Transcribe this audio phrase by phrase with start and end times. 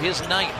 [0.00, 0.56] His ninth.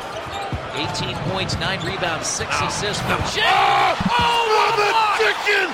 [0.75, 3.41] 18 points, 9 rebounds, 6 assists for Jay.
[3.43, 5.17] Oh, what a block!
[5.17, 5.73] chicken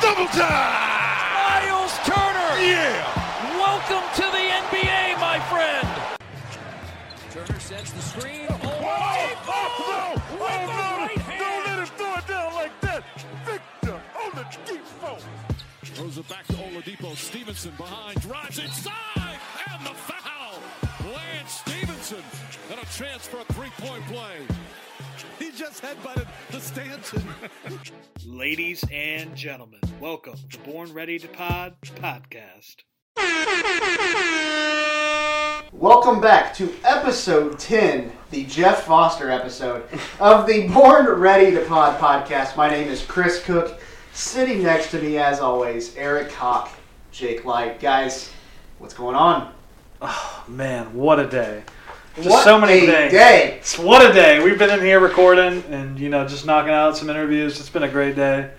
[0.00, 1.68] double time.
[1.68, 2.52] Miles Turner!
[2.64, 3.04] Yeah.
[3.60, 5.86] Welcome to the NBA, my friend!
[7.30, 8.46] Turner sets the screen.
[8.48, 10.22] Oh, oh, no.
[10.40, 11.38] Oh, no.
[11.38, 13.04] Don't let him throw it down like that.
[13.44, 15.22] Victor Oladipo.
[15.82, 17.14] Throws it back to Oladipo.
[17.16, 18.18] Stephenson behind.
[18.22, 19.38] Drives inside.
[19.70, 20.13] And the foul.
[20.13, 20.13] Lance
[22.04, 22.24] Stephenson.
[22.70, 24.36] And a chance for a three-point play.
[25.38, 27.22] He just headbutted the Stanton.
[28.26, 32.76] Ladies and gentlemen, welcome to Born Ready to Pod podcast.
[35.72, 39.88] Welcome back to episode 10, the Jeff Foster episode
[40.20, 42.54] of the Born Ready to Pod podcast.
[42.54, 43.80] My name is Chris Cook.
[44.12, 46.70] Sitting next to me, as always, Eric Hawk,
[47.12, 47.80] Jake Light.
[47.80, 48.30] Guys,
[48.78, 49.54] what's going on?
[50.02, 51.62] Oh, man, what a day.
[52.16, 53.12] Just what so many a things.
[53.12, 53.60] day!
[53.82, 54.42] What a day.
[54.42, 57.58] We've been in here recording and, you know, just knocking out some interviews.
[57.58, 58.50] It's been a great day.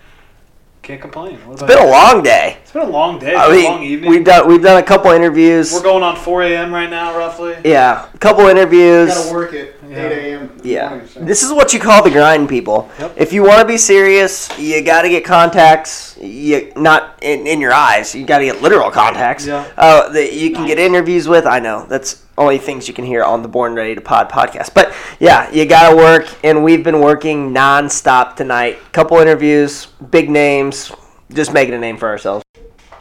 [0.82, 1.38] Can't complain.
[1.48, 2.58] What It's about been a long day.
[2.62, 3.32] It's been a long day.
[3.32, 4.10] It's I been a mean, long evening.
[4.12, 5.74] we've done we've done a couple interviews.
[5.74, 6.72] We're going on 4 a.m.
[6.72, 7.56] right now, roughly.
[7.66, 9.08] yeah, a couple interviews.
[9.12, 9.98] Gotta work at Yeah.
[10.10, 10.58] 8 a.m.
[10.64, 11.20] Yeah, morning, so.
[11.22, 12.92] this is what you call the grind, people.
[13.00, 13.14] Yep.
[13.18, 16.18] If you want to be serious, you got to get contacts.
[16.22, 18.14] You not in, in your eyes.
[18.14, 19.48] You got to get literal contacts.
[19.48, 19.66] Yeah.
[19.78, 21.48] Uh, that you can get interviews with.
[21.48, 24.74] I know that's only things you can hear on the Born Ready to Pod podcast.
[24.74, 28.80] But yeah, you got to work, and we've been working nonstop tonight.
[28.92, 30.92] Couple interviews, big names,
[31.32, 32.44] just making a name for ourselves.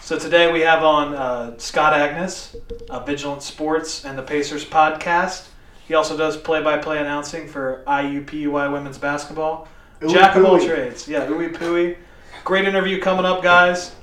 [0.01, 2.57] So today we have on uh, Scott Agness,
[2.91, 5.49] uh, Vigilant Sports and the Pacers podcast.
[5.89, 9.69] He also does play-by-play announcing for IUPUI women's basketball.
[10.01, 11.09] Ooey Jack of all trades.
[11.09, 11.97] Yeah, ooey pooey.
[12.45, 13.95] Great interview coming up, guys.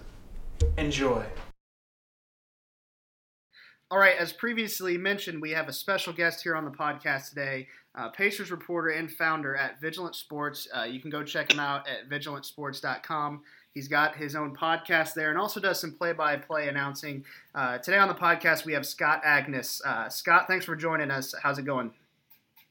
[0.77, 1.23] Enjoy.
[3.91, 7.67] All right, as previously mentioned, we have a special guest here on the podcast today,
[7.93, 10.65] uh, Pacers reporter and founder at Vigilant Sports.
[10.73, 13.41] Uh, you can go check him out at vigilantsports.com.
[13.73, 17.25] He's got his own podcast there and also does some play by play announcing.
[17.53, 19.81] Uh, today on the podcast, we have Scott Agness.
[19.85, 21.35] Uh, Scott, thanks for joining us.
[21.43, 21.91] How's it going?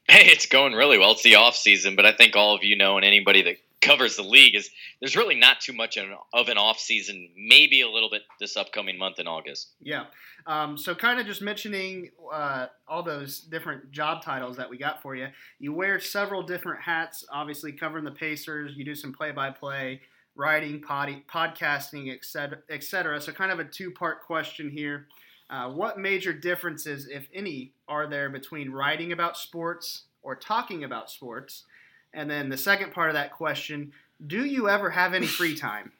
[0.09, 1.11] Hey, it's going really well.
[1.11, 4.15] It's the off season, but I think all of you know, and anybody that covers
[4.15, 7.29] the league is there's really not too much of an, of an off season.
[7.37, 9.69] Maybe a little bit this upcoming month in August.
[9.81, 10.05] Yeah.
[10.47, 15.01] Um, so, kind of just mentioning uh, all those different job titles that we got
[15.01, 15.27] for you.
[15.59, 18.73] You wear several different hats, obviously covering the Pacers.
[18.75, 20.01] You do some play-by-play,
[20.35, 23.21] writing, podcasting, et cetera, et cetera.
[23.21, 25.07] So, kind of a two-part question here.
[25.49, 31.11] Uh, what major differences, if any, are there between writing about sports or talking about
[31.11, 31.65] sports?
[32.13, 33.91] And then the second part of that question:
[34.25, 35.91] Do you ever have any free time?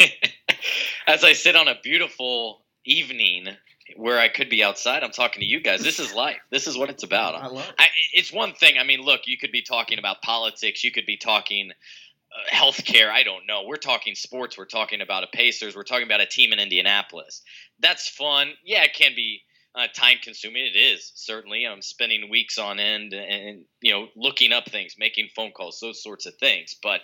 [1.06, 3.48] As I sit on a beautiful evening
[3.96, 5.82] where I could be outside, I'm talking to you guys.
[5.82, 6.40] This is life.
[6.50, 7.34] This is what it's about.
[7.34, 7.74] I love it.
[7.78, 8.78] I, it's one thing.
[8.78, 10.82] I mean, look, you could be talking about politics.
[10.82, 13.10] You could be talking uh, healthcare.
[13.10, 13.64] I don't know.
[13.66, 14.58] We're talking sports.
[14.58, 15.76] We're talking about a Pacers.
[15.76, 17.42] We're talking about a team in Indianapolis.
[17.78, 18.50] That's fun.
[18.64, 19.42] Yeah, it can be
[19.76, 20.66] uh, time consuming.
[20.66, 21.66] It is certainly.
[21.66, 25.78] I'm spending weeks on end and, and you know looking up things, making phone calls,
[25.80, 26.74] those sorts of things.
[26.82, 27.02] But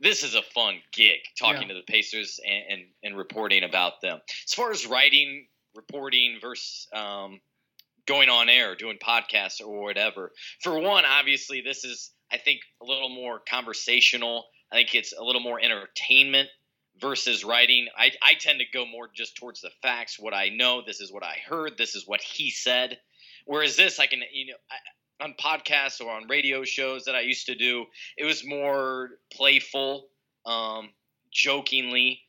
[0.00, 1.68] this is a fun gig talking Yeah.
[1.68, 4.20] to the Pacers and, and, and reporting about them.
[4.46, 7.40] As far as writing, reporting versus um,
[8.06, 10.32] going on air, doing podcasts or whatever.
[10.62, 14.44] For one, obviously, this is I think a little more conversational.
[14.70, 16.48] I think it's a little more entertainment
[17.00, 17.86] versus writing.
[17.96, 20.82] I, I tend to go more just towards the facts, what I know.
[20.86, 21.78] This is what I heard.
[21.78, 22.98] This is what he said.
[23.46, 24.54] Whereas this, I can you know.
[25.20, 27.86] On podcasts or on radio shows that I used to do,
[28.16, 30.08] it was more playful,
[30.46, 30.90] um,
[31.32, 32.20] jokingly,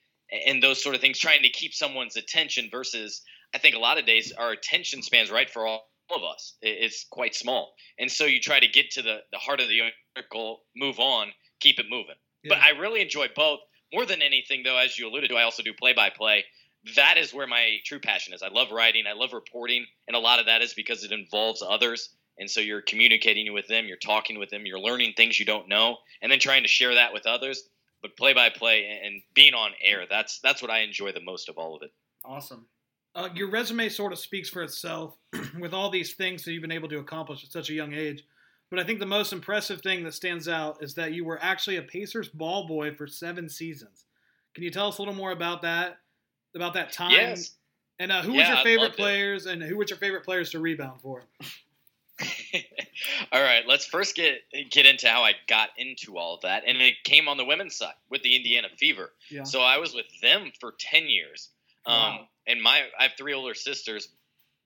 [0.48, 3.22] and those sort of things, trying to keep someone's attention versus
[3.54, 6.56] I think a lot of days our attention spans right for all of us.
[6.62, 7.74] It- It's quite small.
[7.98, 9.82] And so you try to get to the, the heart of the
[10.16, 12.16] article, move on, keep it moving.
[12.48, 13.60] But I really enjoy both.
[13.94, 16.46] More than anything, though, as you alluded to, I also do play by play.
[16.96, 18.42] That is where my true passion is.
[18.44, 21.62] I love writing, I love reporting, and a lot of that is because it involves
[21.62, 22.10] others.
[22.40, 25.68] And so you're communicating with them, you're talking with them, you're learning things you don't
[25.68, 27.64] know, and then trying to share that with others.
[28.02, 31.50] But play by play and being on air, that's that's what I enjoy the most
[31.50, 31.92] of all of it.
[32.24, 32.66] Awesome.
[33.16, 35.18] uh, your resume sort of speaks for itself
[35.60, 38.24] with all these things that you've been able to accomplish at such a young age.
[38.70, 41.78] But I think the most impressive thing that stands out is that you were actually
[41.78, 44.06] a Pacers ball boy for seven seasons.
[44.54, 45.98] Can you tell us a little more about that?
[46.56, 47.12] About that time?
[47.12, 47.56] Yes.
[48.00, 48.98] And uh, who was your favorite loved it.
[48.98, 51.24] players, and who was your favorite players to rebound for?
[53.32, 56.82] all right, let's first get get into how I got into all of that, and
[56.82, 59.12] it came on the women's side with the Indiana Fever.
[59.30, 59.44] Yeah.
[59.44, 61.50] So I was with them for ten years.
[61.86, 62.28] Um, Wow.
[62.48, 64.10] And my I have three older sisters.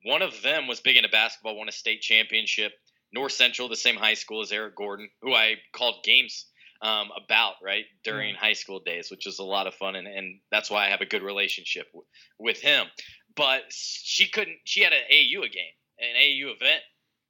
[0.05, 2.73] One of them was big into basketball, won a state championship.
[3.13, 6.47] North Central, the same high school as Eric Gordon, who I called games
[6.81, 10.39] um, about right during high school days, which was a lot of fun, and, and
[10.51, 12.05] that's why I have a good relationship w-
[12.39, 12.87] with him.
[13.35, 14.57] But she couldn't.
[14.65, 16.81] She had an AU a game, an AU event.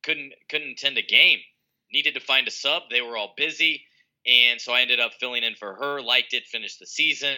[0.03, 1.39] Couldn't couldn't attend a game.
[1.91, 2.83] Needed to find a sub.
[2.89, 3.83] They were all busy,
[4.25, 6.01] and so I ended up filling in for her.
[6.01, 6.45] Liked it.
[6.47, 7.37] Finished the season.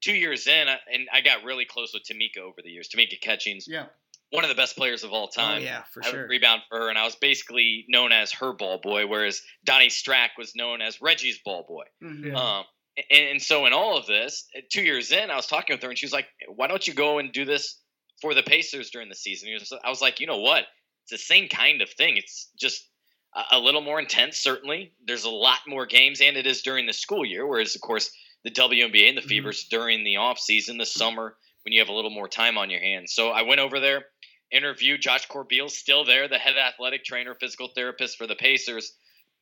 [0.00, 2.88] Two years in, I- and I got really close with Tamika over the years.
[2.88, 3.86] Tamika Catchings, Yeah.
[4.30, 5.62] one of the best players of all time.
[5.62, 6.28] Oh, yeah, for I would sure.
[6.28, 10.30] rebound for her, and I was basically known as her ball boy, whereas Donnie Strack
[10.38, 11.84] was known as Reggie's ball boy.
[12.02, 12.26] Mhm.
[12.26, 12.58] Yeah.
[12.58, 12.66] Um,
[13.10, 15.82] and, and so in all of this, uh, two years in, I was talking with
[15.82, 17.80] her, and she was like, "Why don't you go and do this
[18.20, 19.48] for the Pacers during the season?"
[19.82, 20.66] I was like, "You know what?
[21.06, 22.16] It's the same kind of thing.
[22.16, 22.88] It's just
[23.34, 24.38] a, a little more intense.
[24.38, 27.46] Certainly, there's a lot more games, and it is during the school year.
[27.46, 28.10] Whereas, of course,
[28.44, 29.28] the WNBA and the Mhm.
[29.28, 32.70] Fevers during the off season, the summer, when you have a little more time on
[32.70, 33.12] your hands.
[33.12, 34.06] So I went over there,
[34.50, 38.92] interviewed Josh Corbeil, still there, the head athletic trainer, physical therapist for the Pacers.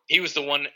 [0.06, 0.68] He was the one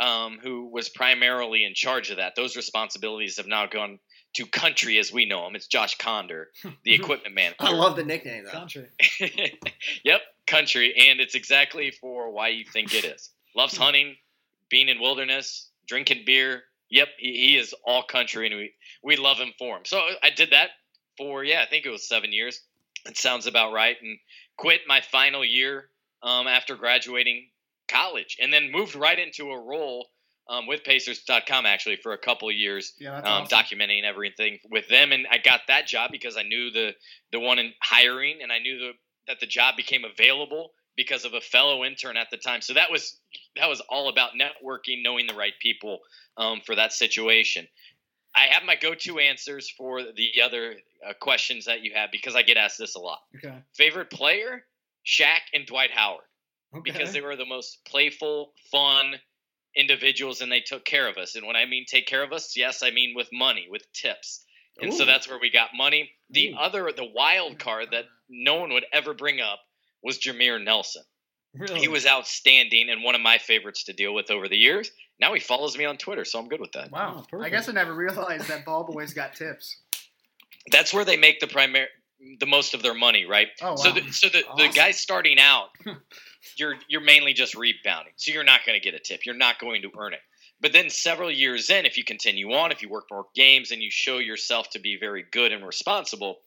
[0.00, 2.34] um, who was primarily in charge of that.
[2.34, 4.00] Those responsibilities have now gone
[4.34, 5.54] to country as we know him.
[5.56, 6.50] It's Josh Conder,
[6.84, 7.54] the equipment man.
[7.60, 8.50] I love the nickname though.
[8.50, 8.88] Country.
[10.04, 13.30] yep, country, and it's exactly for why you think it is.
[13.56, 14.16] Loves hunting,
[14.68, 16.64] being in wilderness, drinking beer.
[16.90, 18.72] Yep, he, he is all country, and we
[19.02, 19.84] we love him for him.
[19.84, 20.70] So I did that
[21.16, 22.60] for yeah, I think it was seven years.
[23.06, 24.18] It sounds about right, and
[24.56, 25.88] quit my final year
[26.22, 27.48] um, after graduating
[27.88, 30.08] college, and then moved right into a role
[30.48, 33.58] um, with Pacers.com actually for a couple of years Yeah, um, awesome.
[33.58, 35.12] documenting everything with them.
[35.12, 36.94] And I got that job because I knew the
[37.32, 38.90] the one in hiring, and I knew the,
[39.28, 42.60] that the job became available because of a fellow intern at the time.
[42.60, 43.18] So that was
[43.56, 46.00] that was all about networking, knowing the right people
[46.36, 47.66] um, for that situation.
[48.36, 50.74] I have my go-to answers for the other
[51.08, 53.20] uh, questions that you have because I get asked this a lot.
[53.36, 53.54] Okay.
[53.74, 54.64] Favorite player:
[55.06, 56.24] Shaq and Dwight Howard
[56.76, 56.90] Okay.
[56.90, 59.14] because they were the most playful, fun
[59.76, 61.34] individuals and they took care of us.
[61.34, 64.44] And when I mean take care of us, yes, I mean with money, with tips.
[64.80, 66.10] And so that's where we got money.
[66.30, 66.56] The Ooh.
[66.56, 69.60] other, the wild card that no one would ever bring up
[70.02, 71.02] was Jameer Nelson.
[71.54, 71.78] really?
[71.80, 74.90] He was outstanding and one of my favorites to deal with over the years.
[75.20, 76.90] Now he follows me on Twitter, so I'm good with that.
[76.90, 77.24] Wow.
[77.32, 79.80] Oh, I guess I never realized that ball boys got tips.
[80.72, 81.86] That's where they make the primary,
[82.40, 83.48] the most of their money, right?
[83.62, 84.72] Oh, So, the, so the, the Awesome.
[84.72, 85.68] guys starting out,
[86.56, 89.26] you're you're mainly just rebounding, so you're not going to get a tip.
[89.26, 90.20] You're not going to earn it.
[90.60, 93.82] But then several years in, if you continue on, if you work more games and
[93.82, 96.38] you show yourself to be very good and responsible,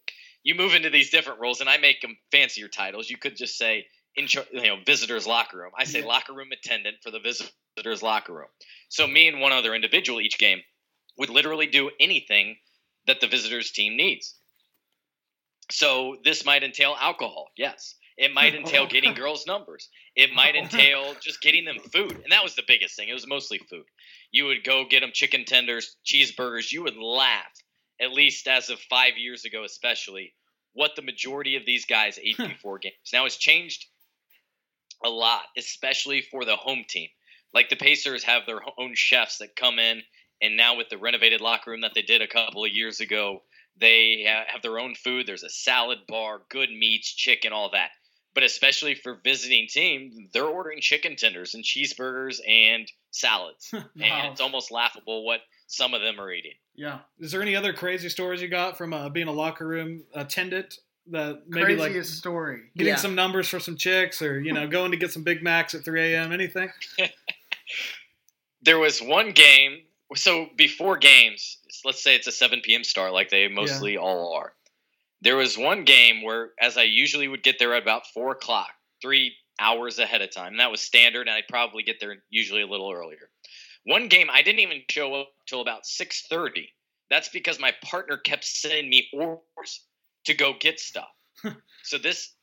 [0.44, 1.62] you move into these different roles.
[1.62, 3.10] And I make them fancier titles.
[3.10, 3.86] You could just say
[4.16, 5.72] in you know visitors locker room.
[5.78, 8.48] I say locker room attendant for the visitors locker room.
[8.90, 10.62] So me and one other individual each game
[11.18, 12.58] would literally do anything
[13.06, 14.36] that the visitors team needs.
[15.72, 17.96] So this might entail alcohol, yes.
[18.18, 19.90] It might entail getting girls' numbers.
[20.16, 23.10] It might entail just getting them food, and that was the biggest thing.
[23.10, 23.86] It was mostly food.
[24.32, 26.72] You would go get them chicken tenders, cheeseburgers.
[26.72, 27.52] You would laugh,
[28.02, 30.34] at least as of five years ago, especially
[30.74, 32.96] what the majority of these guys ate before games.
[33.14, 33.86] Now it's changed
[35.04, 37.10] a lot, especially for the home team.
[37.54, 40.02] Like the Pacers have their own chefs that come in,
[40.42, 43.42] and now with the renovated locker room that they did a couple of years ago,
[43.80, 45.28] they have their own food.
[45.28, 47.90] There's a salad bar, good meats, chicken, all that.
[48.34, 53.82] But especially for visiting team, they're ordering chicken tenders and cheeseburgers and salads, Wow.
[54.00, 56.54] and it's almost laughable what some of them are eating.
[56.76, 57.00] Yeah.
[57.20, 60.76] Is there any other crazy stories you got from uh, being a locker room attendant
[61.10, 62.62] that maybe Craziest like story.
[62.76, 62.98] getting Yeah.
[62.98, 65.84] some numbers for some chicks or you know going to get some Big Macs at
[65.84, 66.32] 3 a.m.
[66.32, 66.70] Anything?
[68.62, 69.80] there was one game.
[70.16, 72.84] So before games, let's say it's a 7 p.m.
[72.84, 74.54] start, like they mostly all are.
[75.22, 78.70] There was one game where, as I usually would get there at about four o'clock,
[79.02, 82.62] three hours ahead of time, and that was standard, and I'd probably get there usually
[82.62, 83.30] a little earlier.
[83.84, 86.70] One game I didn't even show up till about 6:30.
[87.10, 89.86] That's because my partner kept sending me orders
[90.26, 91.10] to go get stuff.
[91.84, 92.34] so this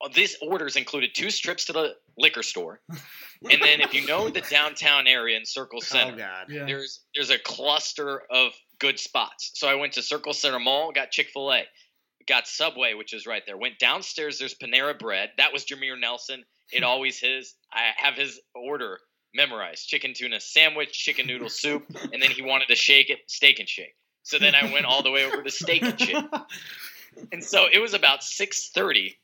[0.00, 4.28] Uh, these orders included two trips to the liquor store, and then if you know
[4.28, 6.46] the downtown area in Circle oh, Center, Oh God.
[6.48, 6.64] Yeah.
[6.66, 9.52] there's there's a cluster of good spots.
[9.54, 11.64] So I went to Circle Center Mall, got Chick Fil A.
[12.26, 13.56] got Subway, which is right there.
[13.56, 14.38] Went downstairs.
[14.38, 15.30] There's Panera Bread.
[15.38, 16.44] That was Jameer Nelson.
[16.72, 17.54] It always his.
[17.72, 19.00] I have his order
[19.34, 23.58] memorized: chicken tuna sandwich, chicken noodle soup, and then he wanted to shake it, steak
[23.58, 23.96] and shake.
[24.22, 26.24] So then I went all the way over to steak and shake.
[27.32, 29.18] And so it was about six thirty.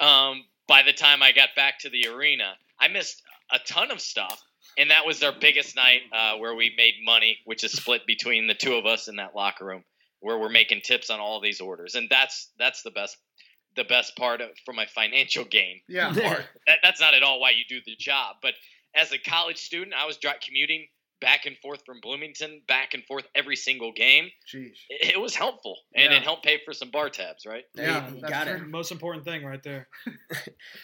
[0.00, 3.22] Um, by the time I got back to the arena, I missed
[3.52, 4.42] a ton of stuff.
[4.78, 8.46] And that was our biggest night uh, where we made money, which is split between
[8.46, 9.84] the two of us in that locker room,
[10.20, 13.16] where we're making tips on all these orders, and that's that's the best
[13.76, 15.80] the best part of, for my financial gain.
[15.88, 16.12] Yeah.
[16.12, 18.36] That, that's not at all why you do the job.
[18.42, 18.54] But
[18.94, 20.88] as a college student, I was commuting
[21.20, 24.30] back and forth from Bloomington, back and forth every single game.
[24.52, 24.72] Jeez.
[24.90, 26.18] It, it was helpful, and Yeah.
[26.18, 27.64] it helped pay for some bar tabs, right?
[27.74, 28.66] Yeah, you that's got it.
[28.66, 29.88] Most important thing right there.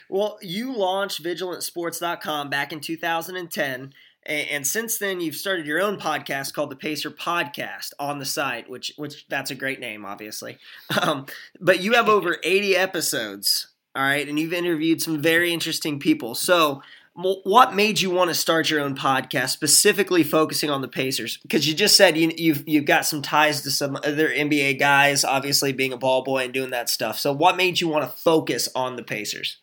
[0.09, 3.93] Well, you launched vigilantsports.com back in 2010.
[4.25, 8.71] And since then, you've started your own podcast called the Pacer Podcast on the site,
[8.71, 10.59] which which that's a great name, obviously.
[11.01, 11.27] Um,
[11.61, 16.37] but you have over 80 episodes, all right, and you've interviewed some very interesting people.
[16.37, 16.83] So, wh-
[17.15, 21.37] what made you want to start your own podcast, specifically focusing on the Pacers?
[21.39, 25.25] Because you just said you, you've you've got some ties to some other NBA guys,
[25.25, 27.19] obviously being a ball boy and doing that stuff.
[27.19, 29.59] So, what made you want to focus on the Pacers?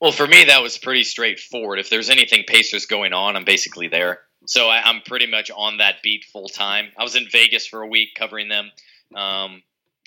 [0.00, 1.78] Well, for me, that was pretty straightforward.
[1.78, 4.20] If there's anything Pacers going on, I'm basically there.
[4.46, 6.88] So I, I'm pretty much on that beat full time.
[6.96, 8.70] I was in Vegas for a week covering them
[9.14, 9.62] um,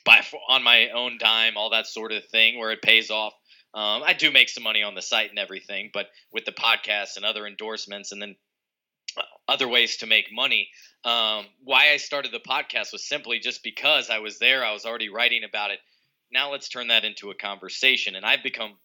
[0.05, 3.33] by on my own dime, all that sort of thing, where it pays off.
[3.73, 7.17] Um, I do make some money on the site and everything, but with the podcast
[7.17, 8.35] and other endorsements, and then
[9.17, 10.69] uh, other ways to make money.
[11.03, 14.65] Um, why I started the podcast was simply just because I was there.
[14.65, 15.79] I was already writing about it.
[16.31, 18.77] Now let's turn that into a conversation, and I've become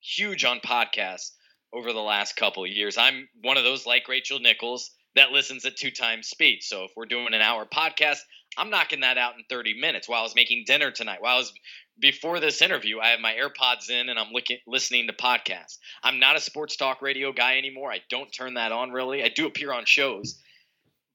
[0.00, 1.32] huge on podcasts
[1.72, 2.98] over the last couple of years.
[2.98, 6.62] I'm one of those like Rachel Nichols that listens at two times speed.
[6.62, 8.18] So if we're doing an hour podcast,
[8.56, 11.20] I'm knocking that out in 30 minutes while I was making dinner tonight.
[11.20, 11.52] While I was
[11.98, 15.78] before this interview, I have my AirPods in and I'm looking, listening to podcasts.
[16.02, 17.92] I'm not a sports talk radio guy anymore.
[17.92, 19.22] I don't turn that on really.
[19.22, 20.40] I do appear on shows,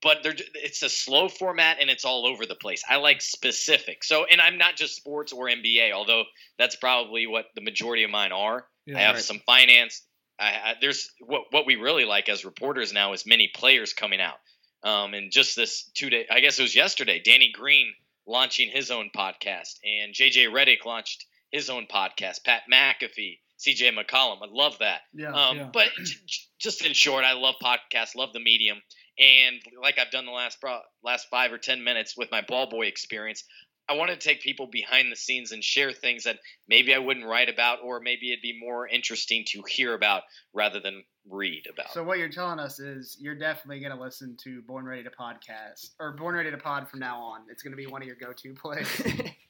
[0.02, 2.84] but they're, it's a slow format and it's all over the place.
[2.88, 4.04] I like specific.
[4.04, 6.24] So, and I'm not just sports or NBA, although
[6.58, 8.66] that's probably what the majority of mine are.
[8.96, 9.24] I have right.
[9.24, 10.02] some finance.
[10.40, 14.22] I, I, there's what what we really like as reporters now is many players coming
[14.22, 14.38] out.
[14.84, 17.94] Um, and just this two day, I guess it was yesterday, Danny Green
[18.26, 22.44] launching his own podcast, and JJ Redick launched his own podcast.
[22.46, 25.02] Pat McAfee, CJ McCollum, I love that.
[25.14, 25.32] Yeah.
[25.34, 25.70] Um, Yeah.
[25.74, 28.82] But j- j- just in short, I love podcasts, love the medium,
[29.18, 30.58] and like I've done the last
[31.04, 33.44] last five or ten minutes with my ball boy experience,
[33.90, 37.26] I want to take people behind the scenes and share things that maybe I wouldn't
[37.26, 41.92] write about, or maybe it'd be more interesting to hear about rather than read about.
[41.92, 45.10] So what you're telling us is you're definitely going to listen to Born Ready to
[45.10, 47.42] Podcast or Born Ready to Pod from now on.
[47.50, 48.88] It's going to be one of your go-to plays.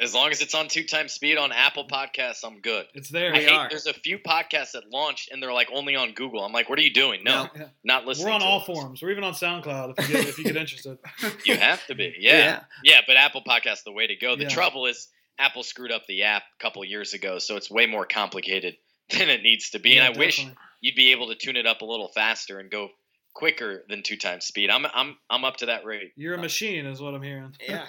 [0.00, 2.86] as long as it's on two times speed on Apple Podcasts, I'm good.
[2.94, 3.34] It's there.
[3.34, 3.68] I We hate, are.
[3.68, 6.44] there's a few podcasts that launched and they're like only on Google.
[6.44, 7.22] I'm like, what are you doing?
[7.24, 7.66] No, Yeah.
[7.84, 8.26] not listening.
[8.28, 8.66] We're on to all it.
[8.66, 9.02] forums.
[9.02, 10.98] We're even on SoundCloud if you get, if you get interested.
[11.44, 12.14] You have to be.
[12.20, 12.32] Yeah.
[12.38, 12.60] Yeah.
[12.82, 13.00] yeah.
[13.06, 14.36] but Apple Podcasts the way to go.
[14.36, 14.48] The Yeah.
[14.48, 18.06] trouble is Apple screwed up the app a couple years ago, so it's way more
[18.06, 18.76] complicated
[19.10, 19.90] than it needs to be.
[19.90, 20.46] Yeah, and I wish
[20.80, 22.90] you'd be able to tune it up a little faster and go
[23.34, 24.70] quicker than two times speed.
[24.70, 26.12] I'm I'm I'm up to that rate.
[26.16, 27.54] You're a machine, is what I'm hearing.
[27.68, 27.86] yeah.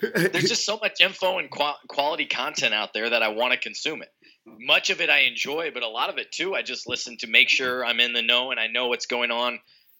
[0.00, 3.58] There's just so much info and qua- quality content out there that I want to
[3.58, 4.08] consume it.
[4.46, 7.26] Much of it I enjoy, but a lot of it too, I just listen to
[7.26, 9.58] make sure I'm in the know and I know what's going on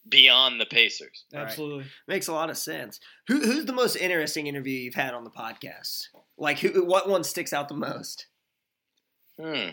[0.08, 1.24] beyond the Pacers.
[1.34, 1.42] Right.
[1.42, 1.84] Absolutely.
[2.06, 2.98] Makes a lot of sense.
[3.26, 6.04] Who, who's the most interesting interview you've had on the podcast?
[6.38, 6.84] Like, who?
[6.84, 8.26] What one sticks out the most?
[9.38, 9.70] Hmm.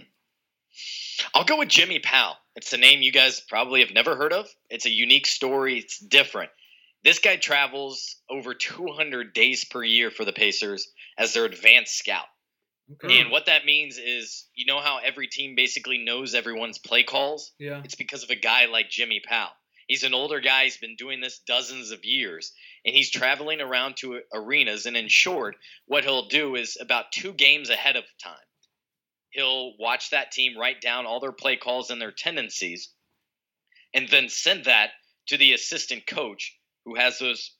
[1.33, 2.37] I'll go with Jimmy Powell.
[2.55, 4.47] It's a name you guys probably have never heard of.
[4.69, 5.77] It's a unique story.
[5.79, 6.51] It's different.
[7.03, 12.25] This guy travels over 200 days per year for the Pacers as their advanced scout.
[12.93, 13.19] Okay.
[13.19, 17.51] And what that means is, you know how every team basically knows everyone's play calls?
[17.59, 17.81] Yeah.
[17.83, 19.51] It's because of a guy like Jimmy Powell.
[19.87, 20.63] He's an older guy.
[20.63, 22.53] He's been doing this dozens of years,
[22.83, 24.87] and he's traveling around to arenas.
[24.87, 25.55] And in short,
[25.85, 28.33] what he'll do is about two games ahead of time,
[29.35, 32.89] he'll watch that team write down all their play calls and their tendencies,
[33.93, 34.91] and then send that
[35.27, 37.51] to the assistant coach who has those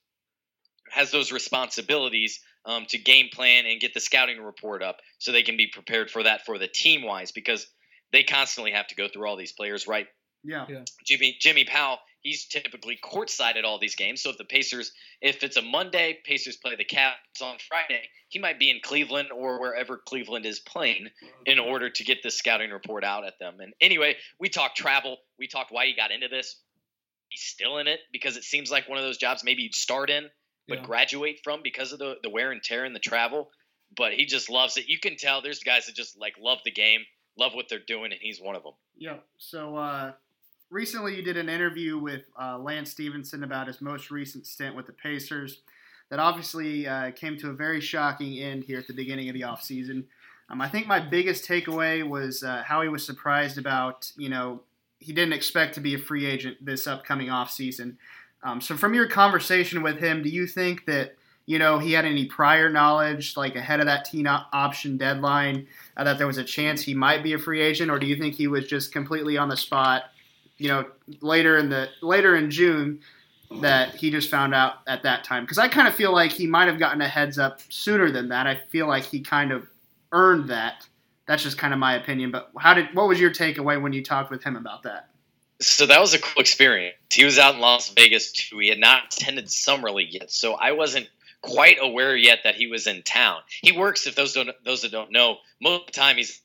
[0.92, 5.44] has those responsibilities um, to game plan and get the scouting report up so they
[5.44, 7.68] can be prepared for that for the team wise because
[8.12, 10.08] they constantly have to go through all these players right
[10.46, 10.66] Yeah.
[11.04, 14.22] Jimmy Jimmy Powell, he's typically courtside at all these games.
[14.22, 18.40] So if the Pacers, if it's a Monday, Pacers play the Cavs on Friday, he
[18.40, 21.08] might be in Cleveland or wherever Cleveland is playing
[21.46, 23.60] in order to get the scouting report out at them.
[23.60, 26.58] And anyway, we talked travel, we talked why he got into this.
[27.30, 30.10] He's still in it because it seems like one of those jobs maybe you'd start
[30.10, 30.30] in
[30.68, 30.86] but Yeah.
[30.86, 33.52] graduate from because of the, the wear and tear and the travel.
[33.96, 34.88] but he just loves it.
[34.90, 37.02] You can tell there's guys that just like love the game,
[37.38, 38.74] love what they're doing, and he's one of them.
[38.98, 39.24] Yep.
[39.38, 40.14] So uh,
[40.70, 44.86] recently you did an interview with uh, Lance Stephenson about his most recent stint with
[44.86, 45.62] the Pacers.
[46.10, 49.42] That obviously uh, came to a very shocking end here at the beginning of the
[49.42, 50.04] offseason.
[50.50, 54.62] Um, I think my biggest takeaway was uh, how he was surprised about, you know,
[55.00, 57.96] he didn't expect to be a free agent this upcoming offseason.
[58.44, 62.06] Um, so, from your conversation with him, do you think that you know he had
[62.06, 65.68] any prior knowledge, like ahead of that team option deadline,
[65.98, 68.16] uh, that there was a chance he might be a free agent, or do you
[68.16, 70.04] think he was just completely on the spot?
[70.58, 70.86] You know,
[71.22, 73.02] later in the later in June,
[73.62, 75.44] that he just found out at that time.
[75.44, 78.30] Because I kind of feel like he might have gotten a heads up sooner than
[78.30, 78.48] that.
[78.48, 79.68] I feel like he kind of
[80.12, 80.88] earned that.
[81.28, 82.32] That's just kind of my opinion.
[82.32, 85.10] But how did what was your takeaway when you talked with him about that?
[85.62, 86.96] So that was a cool experience.
[87.12, 88.60] He was out in Las Vegas too.
[88.60, 91.08] He had not attended Summer League yet, so I wasn't
[91.42, 93.40] quite aware yet that he was in town.
[93.62, 96.42] He works, if those don't those that don't know, most of the time he's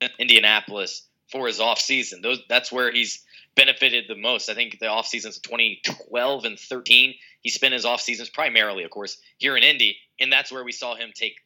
[0.00, 2.20] in Indianapolis for his off season.
[2.22, 4.48] Those that's where he's benefited the most.
[4.48, 8.84] I think the off seasons of 2012 and 13, he spent his off seasons primarily,
[8.84, 11.36] of course, here in Indy, and that's where we saw him take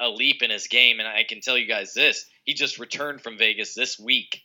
[0.00, 1.00] a leap in his game.
[1.00, 4.42] And I can tell you guys this: he just returned from Vegas this week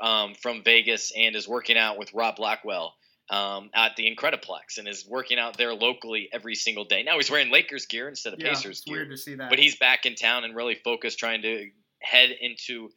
[0.00, 2.94] um, from Vegas and is working out with Rob Blackwell
[3.30, 7.02] um, at the Incrediplex and is working out there locally every single day.
[7.02, 8.96] Now he's wearing Lakers gear instead of yeah, Pacers it's gear.
[8.96, 9.50] Weird to see that.
[9.50, 11.70] But he's back in town and really focused, trying to
[12.00, 12.90] head into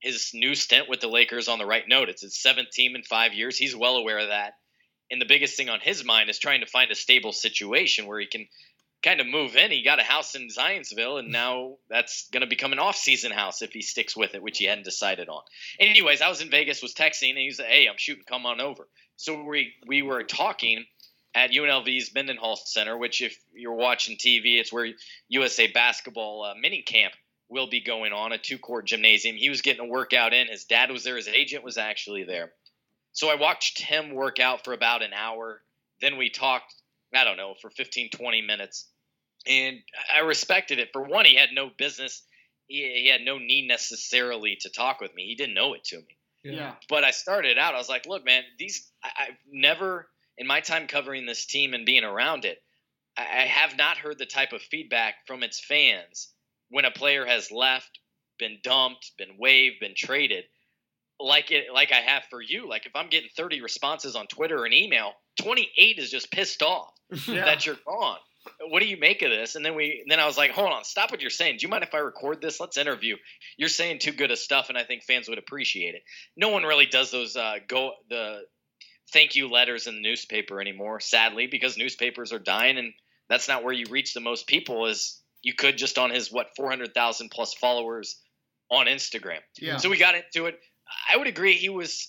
[0.00, 2.08] his new stint with the Lakers on the right note.
[2.08, 3.56] It's his seventh team in five years.
[3.56, 4.54] He's well aware of that.
[5.10, 8.20] And the biggest thing on his mind is trying to find a stable situation where
[8.20, 8.46] he can
[9.02, 9.70] kind of move in.
[9.70, 13.62] He got a house in Zionsville, and now that's going to become an off-season house
[13.62, 15.42] if he sticks with it, which he hadn't decided on.
[15.78, 18.24] Anyways, I was in Vegas, was texting, and he said, "Hey, I'm shooting.
[18.26, 20.84] Come on over." So we we were talking
[21.34, 24.88] at UNLV's Mendenhall Center, which if you're watching TV, it's where
[25.28, 27.14] USA basketball uh, mini camp
[27.50, 29.36] will be going on, a two-court gymnasium.
[29.36, 30.46] He was getting a workout in.
[30.46, 31.16] His dad was there.
[31.16, 32.52] His agent was actually there.
[33.12, 35.60] So I watched him work out for about an hour.
[36.00, 36.74] Then we talked
[37.14, 38.86] I don't know, for 15, 20 minutes.
[39.46, 39.78] And
[40.14, 40.90] I respected it.
[40.92, 42.22] For one, he had no business,
[42.66, 45.26] he, he had no need necessarily to talk with me.
[45.26, 46.16] He didn't know it to me.
[46.42, 46.74] Yeah.
[46.88, 50.60] But I started out, I was like, look, man, these, I, I've never, in my
[50.60, 52.62] time covering this team and being around it,
[53.16, 56.28] I, I have not heard the type of feedback from its fans
[56.70, 57.98] when a player has left,
[58.38, 60.44] been dumped, been waived, been traded
[61.22, 62.68] like it like I have for you.
[62.68, 66.92] Like if I'm getting 30 responses on Twitter and email, 28 is just pissed off
[67.26, 67.44] Yeah.
[67.44, 68.18] that you're gone.
[68.70, 69.54] What do you make of this?
[69.54, 71.58] And then we then I was like, hold on, stop what you're saying.
[71.58, 72.58] Do you mind if I record this?
[72.58, 73.16] Let's interview.
[73.58, 76.02] You're saying too good of stuff, and I think fans would appreciate it.
[76.38, 78.40] No one really does those uh, go the
[79.12, 82.94] thank you letters in the newspaper anymore, sadly, because newspapers are dying, and
[83.28, 84.86] that's not where you reach the most people.
[84.86, 88.20] Is you could just on his what 400,000 plus followers
[88.70, 89.40] on Instagram.
[89.58, 89.78] Yeah.
[89.78, 90.58] So we got into it.
[91.12, 92.08] I would agree he was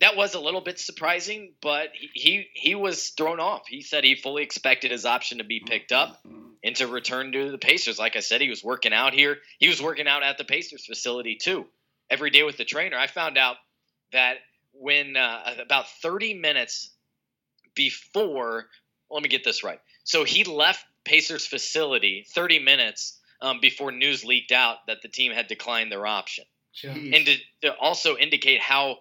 [0.00, 3.68] that was a little bit surprising, but he, he was thrown off.
[3.68, 6.20] He said he fully expected his option to be picked up
[6.64, 7.98] and to return to the Pacers.
[7.98, 9.38] Like I said, he was working out here.
[9.58, 11.66] He was working out at the Pacers facility too,
[12.10, 12.96] every day with the trainer.
[12.96, 13.56] I found out
[14.12, 14.38] that
[14.72, 16.90] when uh, about 30 minutes
[17.74, 18.66] before,
[19.10, 19.80] let me get this right.
[20.04, 25.32] So he left Pacers facility 30 minutes um, before news leaked out that the team
[25.32, 27.16] had declined their option Jeez.
[27.16, 28.98] and to, to also indicate how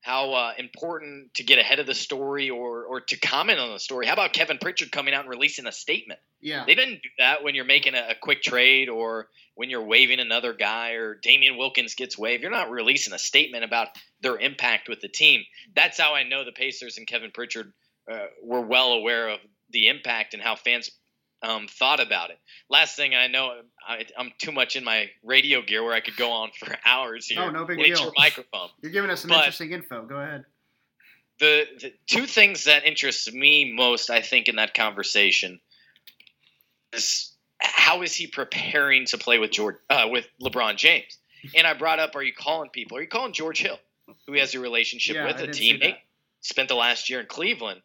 [0.00, 3.80] how uh, important to get ahead of the story or or to comment on the
[3.80, 4.06] story.
[4.06, 6.20] How about Kevin Pritchard coming out and releasing a statement?
[6.40, 6.64] yeah.
[6.66, 10.20] They didn't do that when you're making a, a quick trade or when you're waiving
[10.20, 12.42] another guy or Damien Wilkins gets waived.
[12.42, 13.88] You're not releasing a statement about
[14.20, 15.42] their impact with the team.
[15.74, 17.72] That's how I know the Pacers and Kevin Pritchard
[18.10, 20.90] uh, were well aware of the impact and how fans
[21.42, 22.38] um, thought about it.
[22.68, 26.16] Last thing I know, I, I'm too much in my radio gear where I could
[26.16, 27.42] go on for hours here.
[27.42, 27.98] Oh, no big deal.
[27.98, 28.68] your microphone.
[28.82, 30.04] You're giving us some But- interesting info.
[30.06, 30.44] Go ahead.
[31.38, 35.60] The, the two things that interest me most, I think, in that conversation
[36.92, 41.16] is how is he preparing to play with George uh, with LeBron James?
[41.54, 42.96] And I brought up, are you calling people?
[42.98, 43.78] Are you calling George Hill,
[44.26, 45.96] who he has a relationship Yeah, with, I a teammate,
[46.40, 47.82] spent the last year in Cleveland?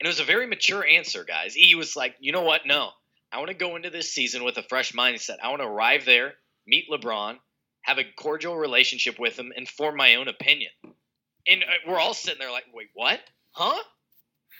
[0.00, 1.54] And it was a very mature answer, guys.
[1.54, 2.62] He was like, you know what?
[2.64, 2.90] No,
[3.30, 5.36] I want to go into this season with a fresh mindset.
[5.42, 6.34] I want to arrive there,
[6.66, 7.36] meet LeBron,
[7.82, 10.70] have a cordial relationship with him, and form my own opinion.
[11.46, 13.20] And uh, we're all sitting there like, wait, what?
[13.52, 13.82] Huh?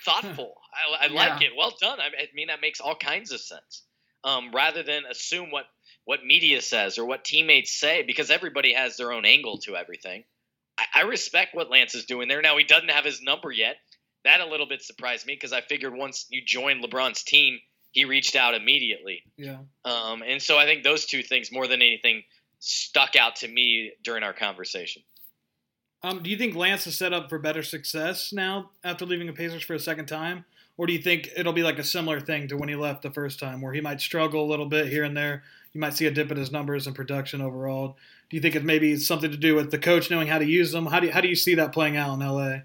[0.04, 0.54] Thoughtful.
[1.00, 1.52] I, I like it.
[1.56, 2.00] Well done.
[2.00, 3.82] I, I mean, that makes all kinds of sense.
[4.22, 5.64] Um, rather than assume what
[6.04, 10.24] what media says or what teammates say, because everybody has their own angle to everything.
[10.76, 12.42] I, I respect what Lance is doing there.
[12.42, 13.76] Now he doesn't have his number yet.
[14.24, 17.58] That a little bit surprised me because I figured once you join LeBron's team,
[17.92, 19.22] he reached out immediately.
[19.36, 19.58] Yeah.
[19.84, 22.22] Um, and so I think those two things, more than anything,
[22.58, 25.02] stuck out to me during our conversation.
[26.02, 29.32] Um, do you think Lance is set up for better success now after leaving the
[29.32, 30.44] Pacers for a second time?
[30.76, 33.10] Or do you think it'll be like a similar thing to when he left the
[33.10, 35.42] first time, where he might struggle a little bit here and there?
[35.72, 37.98] You might see a dip in his numbers and production overall.
[38.30, 40.72] Do you think it maybe something to do with the coach knowing how to use
[40.72, 40.86] them?
[40.86, 42.60] How do you, how do you see that playing out in LA?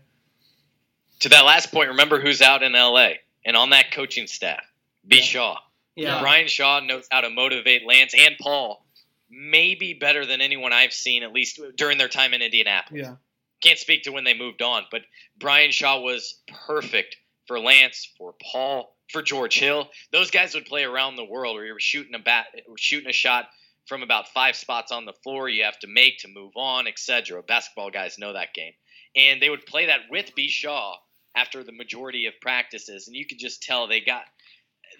[1.21, 3.10] To that last point, remember who's out in LA
[3.45, 4.63] and on that coaching staff?
[5.08, 5.17] B.
[5.17, 5.23] Yeah.
[5.23, 5.58] Shaw.
[5.95, 6.19] Yeah.
[6.19, 8.86] Brian Shaw knows how to motivate Lance and Paul
[9.30, 13.01] maybe better than anyone I've seen, at least during their time in Indianapolis.
[13.04, 13.15] Yeah.
[13.62, 15.01] Can't speak to when they moved on, but
[15.39, 19.89] Brian Shaw was perfect for Lance, for Paul, for George Hill.
[20.12, 22.47] Those guys would play around the world where you were shooting a bat,
[22.78, 23.47] shooting a shot
[23.88, 25.49] from about five spots on the floor.
[25.49, 27.41] You have to make to move on, etc.
[27.43, 28.73] Basketball guys know that game,
[29.15, 30.49] and they would play that with B.
[30.49, 30.95] Shaw
[31.36, 34.24] after the majority of practices, and you could just tell they got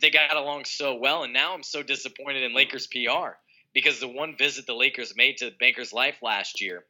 [0.02, 1.24] they got along so well.
[1.24, 3.38] And now I'm so disappointed in Lakers PR
[3.74, 6.84] because the one visit the Lakers made to Banker's Life last year,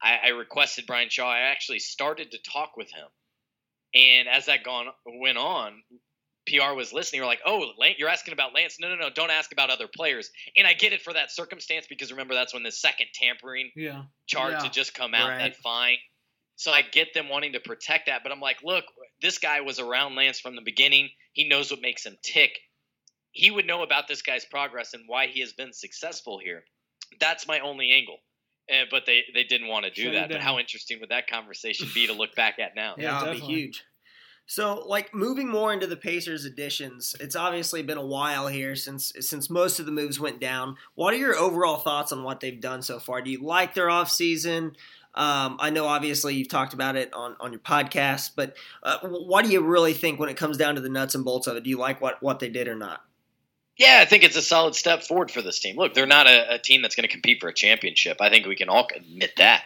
[0.00, 1.28] I, I requested Brian Shaw.
[1.28, 3.08] I actually started to talk with him,
[3.94, 5.82] and as that gone went on,
[6.46, 7.22] PR was listening.
[7.22, 8.78] We're like, "Oh, you're asking about Lance?
[8.78, 9.10] No, no, no.
[9.10, 12.52] Don't ask about other players." And I get it for that circumstance because remember that's
[12.52, 14.02] when the second tampering Yeah.
[14.26, 14.62] charge Yeah.
[14.64, 15.38] had just come out, Right.
[15.38, 15.96] that fine.
[16.56, 18.84] So I get them wanting to protect that, but I'm like, look,
[19.20, 21.10] this guy was around Lance from the beginning.
[21.32, 22.52] He knows what makes him tick.
[23.32, 26.62] He would know about this guy's progress and why he has been successful here.
[27.20, 28.18] That's my only angle.
[28.72, 30.30] Uh, but they, they didn't want to do Shut that.
[30.30, 32.94] But how interesting would that conversation be to look back at now?
[32.96, 33.84] Yeah, Yeah, it'll be huge.
[34.46, 39.10] So, like moving more into the Pacers additions, it's obviously been a while here since
[39.20, 40.76] since most of the moves went down.
[40.94, 43.22] What are your overall thoughts on what they've done so far?
[43.22, 44.74] Do you like their offseason?
[45.14, 49.44] Um, I know obviously you've talked about it on, on your podcast, but uh, what
[49.44, 51.62] do you really think when it comes down to the nuts and bolts of it?
[51.64, 53.00] Do you like what, what they did or not?
[53.76, 55.76] Yeah, I think it's a solid step forward for this team.
[55.76, 58.18] Look, they're not a, a team that's going to compete for a championship.
[58.20, 59.64] I think we can all admit that.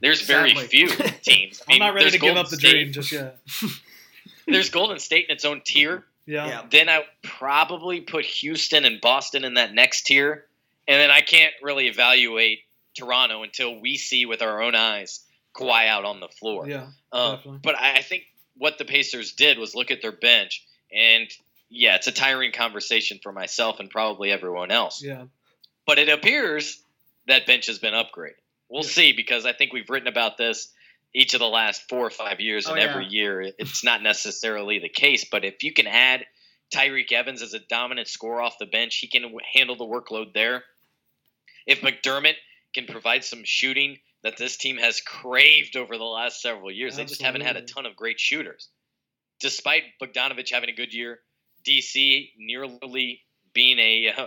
[0.00, 0.66] There's very Sadly.
[0.66, 0.88] few
[1.22, 1.60] teams.
[1.60, 3.38] I I'm mean, not ready there's to give up the State- dream just yet.
[4.46, 6.04] There's Golden State in its own tier.
[6.26, 6.46] Yeah.
[6.46, 6.62] Yeah.
[6.70, 10.46] Then I would probably put Houston and Boston in that next tier.
[10.88, 12.60] And then I can't really evaluate
[12.96, 15.20] Toronto until we see with our own eyes
[15.54, 16.68] Kawhi out on the floor.
[16.68, 16.86] Yeah.
[17.12, 17.60] Um, definitely.
[17.62, 18.24] but I I think
[18.56, 21.28] what the Pacers did was look at their bench, and
[21.68, 25.02] yeah, it's a tiring conversation for myself and probably everyone else.
[25.02, 25.24] Yeah.
[25.86, 26.82] But it appears
[27.26, 28.34] that bench has been upgraded.
[28.68, 30.68] We'll see because I think we've written about this
[31.12, 33.10] each of the last four or five years, Oh, and every yeah.
[33.22, 35.24] year it's not necessarily the case.
[35.24, 36.24] But if you can add
[36.72, 40.62] Tyreke Evans as a dominant scorer off the bench, he can handle the workload there.
[41.66, 42.34] If McDermott
[42.74, 47.04] can provide some shooting that this team has craved over the last several years, they
[47.04, 48.68] just haven't had a ton of great shooters.
[49.40, 51.20] Despite Bogdanovic having a good year,
[51.66, 53.22] DC nearly
[53.54, 54.26] being a uh,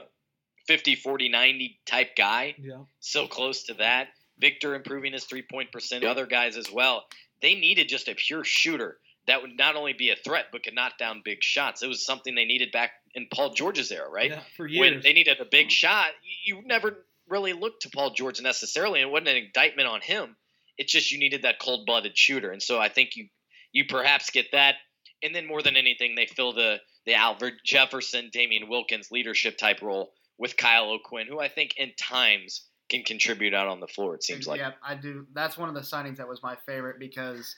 [0.67, 2.83] 50 40 90 type guy, Yeah.
[2.99, 4.09] so close to that.
[4.39, 7.05] Victor improving his three point percent, the other guys as well.
[7.41, 10.73] They needed just a pure shooter that would not only be a threat but could
[10.73, 11.83] knock down big shots.
[11.83, 14.31] It was something they needed back in Paul George's era, right?
[14.31, 14.41] Yeah.
[14.57, 14.79] For years.
[14.93, 16.07] When they needed a big shot,
[16.45, 19.01] you you never really look to Paul George necessarily.
[19.01, 20.35] It wasn't an indictment on him.
[20.77, 23.27] It's just you needed that cold blooded shooter, and so I think you
[23.71, 24.75] you perhaps get that.
[25.21, 29.81] And then more than anything, they fill the the Albert Jefferson, Damien Wilkins leadership type
[29.81, 34.15] role with Kyle O'Quinn, who I think in times can contribute out on the floor.
[34.15, 34.59] It seems like.
[34.59, 35.27] Yeah, I do.
[35.33, 37.55] That's one of the signings that was my favorite because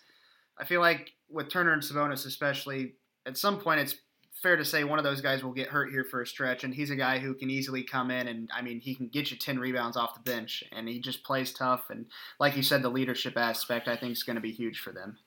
[0.57, 2.93] I feel like with Turner and Sabonis, especially,
[3.25, 3.95] at some point it's
[4.45, 6.71] fair to say one of those guys will get hurt here for a stretch, and
[6.71, 9.37] he's a guy who can easily come in and I mean he can get you
[9.37, 11.89] ten rebounds off the bench, and he just plays tough.
[11.89, 12.05] And
[12.39, 15.17] like you said, the leadership aspect I think is going to be huge for them.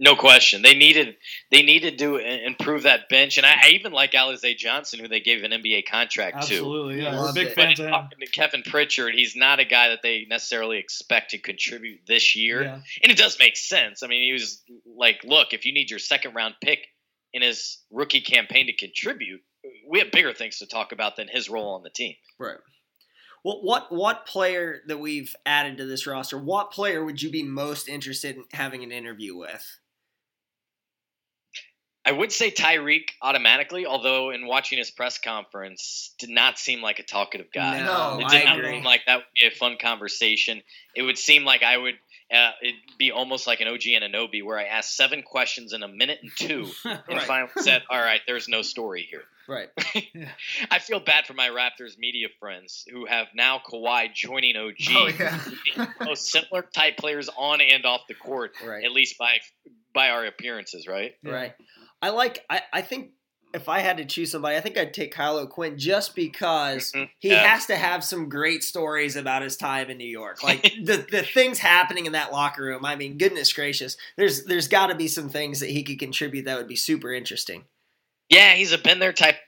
[0.00, 0.62] No question.
[0.62, 1.14] They needed
[1.52, 5.20] they needed to improve that bench, and I, I even like Alize Johnson, who they
[5.20, 6.54] gave an NBA contract to.
[6.54, 7.02] Absolutely.
[7.02, 7.12] Yeah.
[7.12, 7.54] Yeah, We're big it.
[7.54, 11.38] Fans of talking to Kevin Pritchard, he's not a guy that they necessarily expect to
[11.38, 12.64] contribute this year.
[12.64, 12.80] Yeah.
[13.04, 14.02] And it does make sense.
[14.02, 16.80] I mean, he was like, look, if you need your second round pick
[17.32, 19.40] in his rookie campaign to contribute,
[19.88, 22.14] we have bigger things to talk about than his role on the team.
[22.38, 22.56] Right.
[23.44, 26.36] Well, what what player that we've added to this roster?
[26.38, 29.64] What player would you be most interested in having an interview with?
[32.04, 37.00] I would say Tyreke automatically, although in watching his press conference, did not seem like
[37.00, 37.80] a talkative guy.
[37.80, 38.74] No, It I did not agree.
[38.74, 40.62] seem like that would be a fun conversation.
[40.94, 41.94] It would seem like I would.
[42.32, 45.88] Uh, it'd be almost like an OG Anunoby, where I asked seven questions in a
[45.88, 47.22] minute and two, and Right.
[47.22, 49.68] finally said, "All right, there's no story here." Right.
[50.72, 54.74] I feel bad for my Raptors media friends who have now Kawhi joining OG.
[54.90, 55.38] Oh, yeah.
[56.00, 58.84] most similar type players on and off the court, Right.
[58.84, 59.38] at least by
[59.94, 61.14] by our appearances, right?
[61.22, 61.30] Yeah.
[61.32, 61.54] Right.
[62.02, 62.44] I like.
[62.50, 63.10] I, I think
[63.56, 67.10] if I had to choose somebody, I think I'd take Kyle O'Quinn just because Mhm.
[67.18, 67.46] he Yeah.
[67.54, 70.42] has to have some great stories about his time in New York.
[70.42, 72.84] Like the the things happening in that locker room.
[72.84, 76.44] I mean, goodness gracious, there's there's got to be some things that he could contribute
[76.44, 77.64] that would be super interesting.
[78.28, 79.38] Yeah, he's a been there type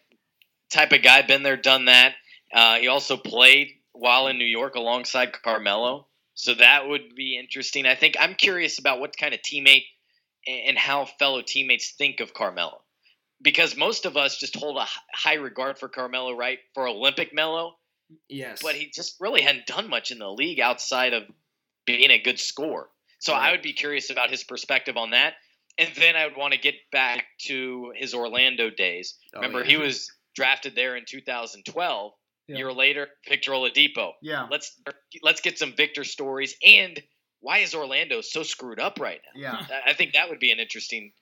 [0.71, 1.23] type of guy.
[1.23, 2.14] Been there, done that.
[2.53, 7.85] Uh, he also played while in New York alongside Carmelo, so that would be interesting.
[7.87, 9.85] I think I'm curious about what kind of teammate
[10.47, 12.81] and how fellow teammates think of Carmelo,
[13.42, 16.59] because most of us just hold a high regard for Carmelo, right?
[16.74, 17.74] For Olympic Melo.
[18.29, 21.24] Yes, but he just really hadn't done much in the league outside of
[21.85, 22.88] being a good scorer.
[23.18, 25.35] So I would be curious about his perspective on that.
[25.77, 29.14] And then I would want to get back to his Orlando days.
[29.35, 29.70] Oh, Remember, yeah.
[29.70, 32.12] he was drafted there in 2012.
[32.46, 32.57] Yeah.
[32.57, 34.12] Year later, Victor Oladipo.
[34.22, 34.46] Yeah.
[34.51, 34.81] Let's
[35.22, 36.55] let's get some Victor stories.
[36.66, 37.01] And
[37.40, 39.40] why is Orlando so screwed up right now?
[39.40, 39.79] Yeah.
[39.87, 41.12] I think that would be an interesting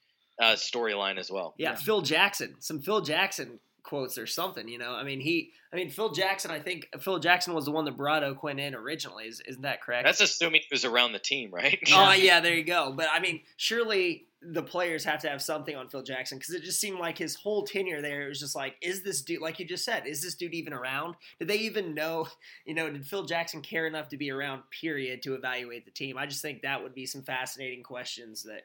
[0.41, 1.55] uh, storyline as well.
[1.59, 2.57] Yeah, Phil Jackson.
[2.59, 4.95] Some Phil Jackson quotes or something, you know.
[4.95, 7.97] I mean, he I mean, Phil Jackson, I think Phil Jackson was the one that
[7.97, 9.27] brought O'Quinn in originally.
[9.27, 10.05] Is, isn't that correct?
[10.05, 11.79] That's assuming he was around the team, right?
[11.93, 12.93] Oh yeah, there you go.
[12.95, 16.63] But I mean, surely the players have to have something on Phil Jackson because it
[16.63, 19.59] just seemed like his whole tenure there it was just like, is this dude like
[19.59, 21.15] you just said, is this dude even around?
[21.39, 22.29] Did they even know?
[22.65, 24.63] You know, did Phil Jackson care enough to be around?
[24.71, 26.19] Period to evaluate the team.
[26.19, 28.63] I just think that would be some fascinating questions that.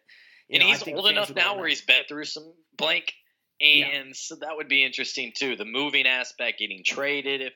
[0.52, 3.14] You and know, he's old enough now where he's been through some blank,
[3.62, 5.56] and so that would be interesting too.
[5.56, 7.54] The moving aspect, getting traded, if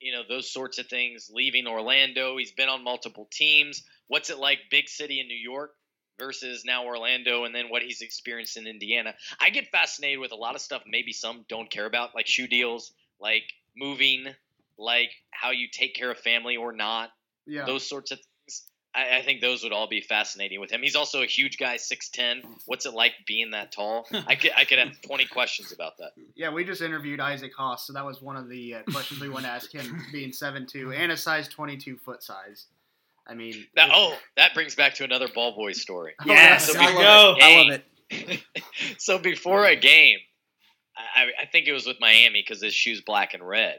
[0.00, 1.30] you know those sorts of things.
[1.32, 3.84] Leaving Orlando, he's been on multiple teams.
[4.08, 5.70] What's it like, big city in New York
[6.18, 9.14] versus now Orlando, and then what he's experienced in Indiana?
[9.40, 10.82] I get fascinated with a lot of stuff.
[10.84, 13.44] Maybe some don't care about, like shoe deals, like
[13.76, 14.26] moving,
[14.76, 17.10] like how you take care of family or not
[17.46, 17.66] Yeah.
[17.66, 18.26] those sorts of things.
[18.94, 20.82] I, I think those would all be fascinating with him.
[20.82, 22.42] He's also a huge guy, six ten.
[22.66, 24.06] What's it like being that tall?
[24.26, 26.12] I could I could have twenty questions about that.
[26.34, 29.28] Yeah, we just interviewed Isaac Haas, so that was one of the uh, questions we
[29.30, 32.66] want to ask him, being seven two and a size 22 foot size.
[33.26, 36.14] I mean, That, oh, that brings back to another ball boy story.
[36.26, 37.42] Yes, So I before love a it.
[37.44, 38.64] I love game- it.
[38.98, 40.18] so before a game,
[40.96, 43.78] I, I think it was with Miami because his shoe's black and red.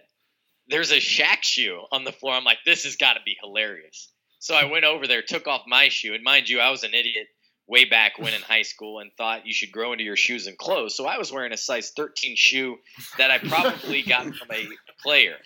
[0.69, 2.34] There's a Shaq shoe on the floor.
[2.34, 4.12] I'm like, this has got to be hilarious.
[4.43, 6.93] So I went over there, took off my shoe, and mind you, I was an
[6.93, 7.27] idiot
[7.65, 10.58] way back when in high school and thought you should grow into your shoes and
[10.58, 10.97] clothes.
[10.97, 12.75] So I was wearing a size 13 shoe
[13.17, 14.67] that I probably got from a
[15.01, 15.38] player.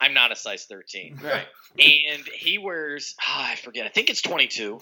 [0.00, 1.18] I'm not a size 13.
[1.24, 1.44] Right.
[1.72, 4.78] And he wears, ah, I forget, I think it's 22.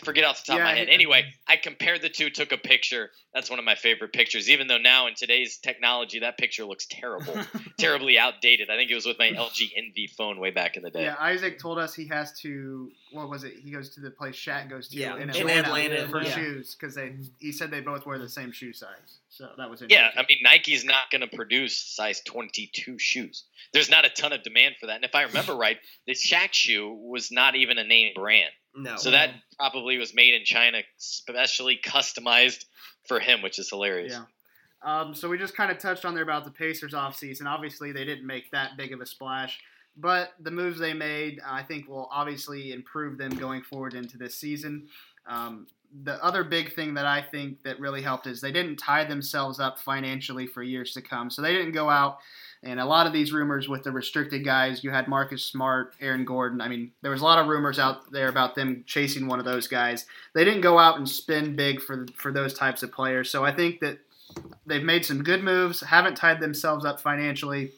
[0.00, 0.88] I forget off the top of my head.
[0.88, 3.10] Anyway, I compared the two, took a picture.
[3.34, 4.48] That's one of my favorite pictures.
[4.48, 7.34] Even though now in today's technology, that picture looks terrible,
[7.78, 8.70] terribly outdated.
[8.70, 11.04] I think it was with my LG enV phone way back in the day.
[11.04, 12.90] yeah, Isaac told us he has to.
[13.12, 13.54] What was it?
[13.62, 16.30] He goes to the place Shaq goes to Yeah, in in Atlanta, Atlanta, for yeah.
[16.30, 17.14] shoes because they.
[17.38, 20.10] He said they both wear the same shoe size, so that was Yeah.
[20.16, 23.44] I mean Nike's not going to produce size 22 shoes.
[23.72, 24.96] There's not a ton of demand for that.
[24.96, 28.50] And if I remember right, the Shaq shoe was not even a name brand.
[28.78, 28.96] No.
[28.96, 32.64] So that probably was made in China, specially customized
[33.06, 34.12] for him, which is hilarious.
[34.12, 34.24] Yeah.
[34.82, 37.46] Um, so we just kind of touched on there about the Pacers offseason.
[37.46, 39.58] Obviously, they didn't make that big of a splash,
[39.96, 44.36] but the moves they made, I think, will obviously improve them going forward into this
[44.36, 44.86] season.
[45.26, 45.66] Um,
[46.04, 49.58] the other big thing that I think that really helped is they didn't tie themselves
[49.58, 51.30] up financially for years to come.
[51.30, 52.18] So they didn't go out
[52.62, 56.24] and a lot of these rumors with the restricted guys, you had Marcus Smart, Aaron
[56.24, 56.60] Gordon.
[56.60, 59.44] I mean, there was a lot of rumors out there about them chasing one of
[59.44, 60.06] those guys.
[60.34, 63.30] They didn't go out and spend big for for those types of players.
[63.30, 63.98] So I think that
[64.66, 67.72] they've made some good moves, haven't tied themselves up financially.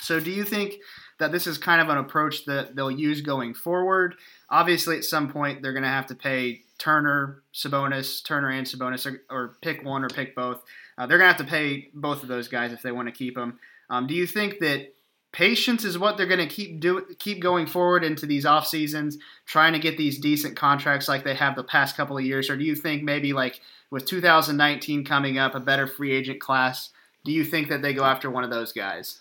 [0.00, 0.74] So do you think
[1.18, 4.16] that this is kind of an approach that they'll use going forward?
[4.50, 9.06] Obviously, at some point they're going to have to pay Turner, Sabonis, Turner and Sabonis,
[9.06, 10.62] or, or pick one or pick both.
[10.98, 13.12] Uh, they're going to have to pay both of those guys if they want to
[13.12, 13.58] keep them.
[13.90, 14.94] Um, do you think that
[15.32, 19.18] patience is what they're going to keep do keep going forward into these off seasons,
[19.46, 22.56] trying to get these decent contracts like they have the past couple of years, or
[22.56, 26.90] do you think maybe like with 2019 coming up, a better free agent class?
[27.24, 29.20] Do you think that they go after one of those guys?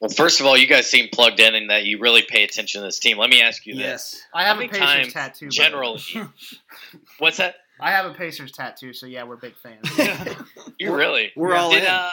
[0.00, 2.80] Well, first of all, you guys seem plugged in and that you really pay attention
[2.80, 3.18] to this team.
[3.18, 3.84] Let me ask you this.
[3.84, 4.22] Yes.
[4.34, 5.46] I have How a many Pacers times tattoo.
[5.46, 5.96] by the way.
[5.96, 6.02] Generally,
[7.18, 7.54] what's that?
[7.80, 9.88] I have a Pacers tattoo, so yeah, we're big fans.
[10.78, 11.30] You really?
[11.36, 11.88] We're all Did, in.
[11.88, 12.10] Uh,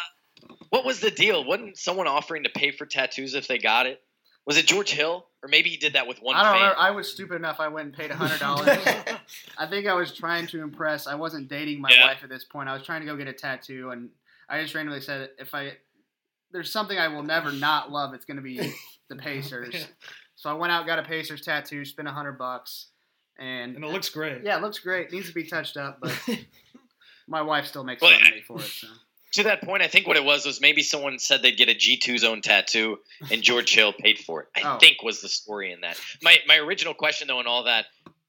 [0.69, 1.43] what was the deal?
[1.43, 4.01] Wasn't someone offering to pay for tattoos if they got it?
[4.45, 6.69] Was it George Hill, or maybe he did that with one I don't fan?
[6.69, 6.73] know.
[6.77, 7.59] I was stupid enough.
[7.59, 8.69] I went and paid hundred dollars.
[9.57, 11.05] I think I was trying to impress.
[11.07, 12.07] I wasn't dating my Yeah.
[12.07, 12.67] wife at this point.
[12.69, 14.09] I was trying to go get a tattoo, and
[14.49, 15.73] I just randomly said, if I
[16.51, 18.73] there's something I will never not love, it's going to be
[19.09, 19.87] the Pacers.
[20.35, 22.87] So I went out, got a Pacers tattoo, spent a hundred bucks,
[23.37, 24.41] and and it looks great.
[24.43, 25.11] yeah, it looks great.
[25.11, 26.17] Needs to be touched up, but
[27.27, 28.63] my wife still makes Well, fun of me for it.
[28.65, 28.87] So.
[29.33, 31.73] To that point, I think what it was was maybe someone said they'd get a
[31.75, 32.97] G2 zone tattoo
[33.31, 34.47] and George Hill paid for it.
[34.55, 34.77] I Oh.
[34.79, 35.99] think was the story in that.
[36.21, 37.85] My my original question though and all that,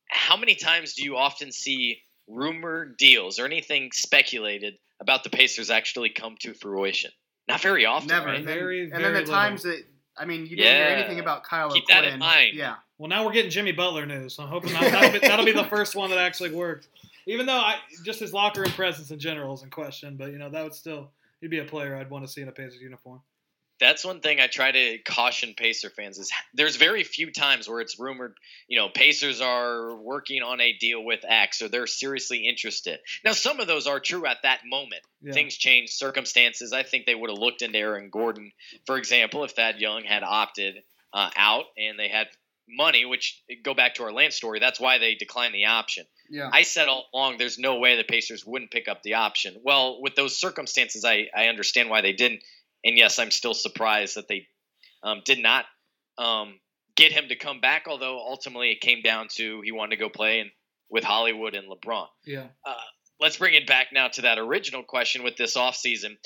[0.08, 5.70] how many times do you often see rumored deals or anything speculated about the Pacers
[5.70, 7.10] actually come to fruition?
[7.48, 8.08] Not very often.
[8.08, 8.26] Never.
[8.26, 8.36] right?
[8.38, 9.34] And then, Very, and then the little.
[9.34, 9.82] times that
[10.16, 12.04] I mean, you didn't hear anything about Kyle Keep O'Quinn.
[12.04, 12.54] that in mind.
[12.54, 12.74] Yeah.
[12.98, 14.34] Well, now we're getting Jimmy Butler news.
[14.34, 16.88] So I'm hoping that, that'll, be, that'll be the first one that actually works.
[17.30, 20.38] Even though I just his locker room presence in general is in question, but you
[20.38, 22.80] know that would still he'd be a player I'd want to see in a Pacers
[22.80, 23.20] uniform.
[23.78, 27.80] That's one thing I try to caution Pacer fans is there's very few times where
[27.80, 28.34] it's rumored,
[28.68, 32.98] you know, Pacers are working on a deal with X or they're seriously interested.
[33.24, 35.00] Now, some of those are true at that moment.
[35.22, 35.32] Yeah.
[35.32, 36.74] Things change, circumstances.
[36.74, 38.52] I think they would have looked into Aaron Gordon,
[38.84, 40.82] for example, if Thad Young had opted
[41.14, 42.26] uh, out and they had
[42.68, 44.60] money, which go back to our Lance story.
[44.60, 46.04] That's why they declined the option.
[46.30, 46.48] Yeah.
[46.52, 49.60] I said all along there's no way the Pacers wouldn't pick up the option.
[49.64, 52.40] Well, with those circumstances, I, I understand why they didn't.
[52.84, 54.46] And yes, I'm still surprised that they
[55.02, 55.64] um, did not
[56.16, 56.58] um,
[56.96, 60.08] get him to come back, although ultimately it came down to he wanted to go
[60.08, 60.50] play in,
[60.88, 62.06] with Hollywood and LeBron.
[62.24, 62.46] Yeah.
[63.20, 66.16] Let's bring it back now to that original question with this offseason.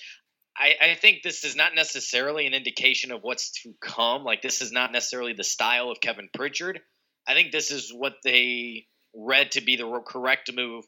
[0.57, 4.23] I, I think this is not necessarily an indication of what's to come.
[4.23, 6.81] Like, this is not necessarily the style of Kevin Pritchard.
[7.27, 10.85] I think this is what they read to be the correct move,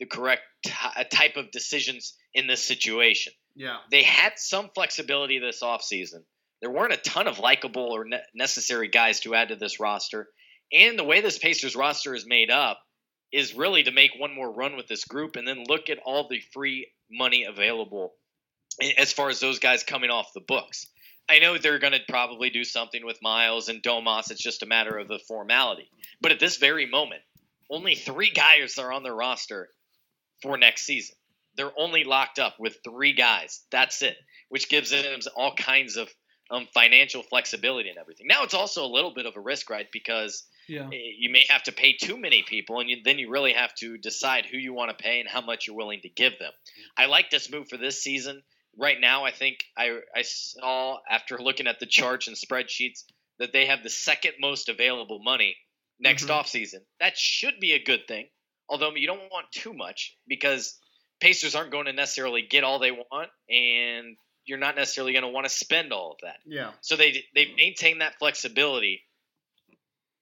[0.00, 0.72] the correct t-
[1.10, 3.32] type of decisions in this situation.
[3.54, 3.78] Yeah.
[3.90, 6.24] They had some flexibility this offseason.
[6.60, 10.28] There weren't a ton of likable or ne- necessary guys to add to this roster.
[10.72, 12.80] And the way this Pacers roster is made up
[13.32, 16.28] is really to make one more run with this group and then look at all
[16.28, 18.14] the free money available
[18.98, 20.86] as far as those guys coming off the books.
[21.28, 24.30] I know they're going to probably do something with Myles and Domas.
[24.30, 25.90] It's just a matter of the formality.
[26.20, 27.22] But at this very moment,
[27.70, 29.68] only three guys are on their roster
[30.42, 31.16] for next season.
[31.56, 33.60] They're only locked up with three guys.
[33.70, 34.16] That's it,
[34.50, 36.08] which gives them all kinds of
[36.50, 38.26] um, financial flexibility and everything.
[38.28, 39.86] Now it's also a little bit of a risk, right?
[39.90, 40.88] Because Yeah.
[40.90, 43.96] you may have to pay too many people, and you, then you really have to
[43.98, 46.52] decide who you want to pay and how much you're willing to give them.
[46.96, 48.42] I like this move for this season.
[48.78, 53.04] Right now, I think I, I saw after looking at the charts and spreadsheets
[53.38, 55.56] that they have the second most available money
[55.98, 56.30] next Mhm.
[56.30, 56.84] offseason.
[57.00, 58.28] That should be a good thing,
[58.68, 60.80] although you don't want too much because
[61.20, 65.28] Pacers aren't going to necessarily get all they want, and you're not necessarily going to
[65.28, 66.40] want to spend all of that.
[66.44, 66.72] Yeah.
[66.82, 69.02] So they they maintain that flexibility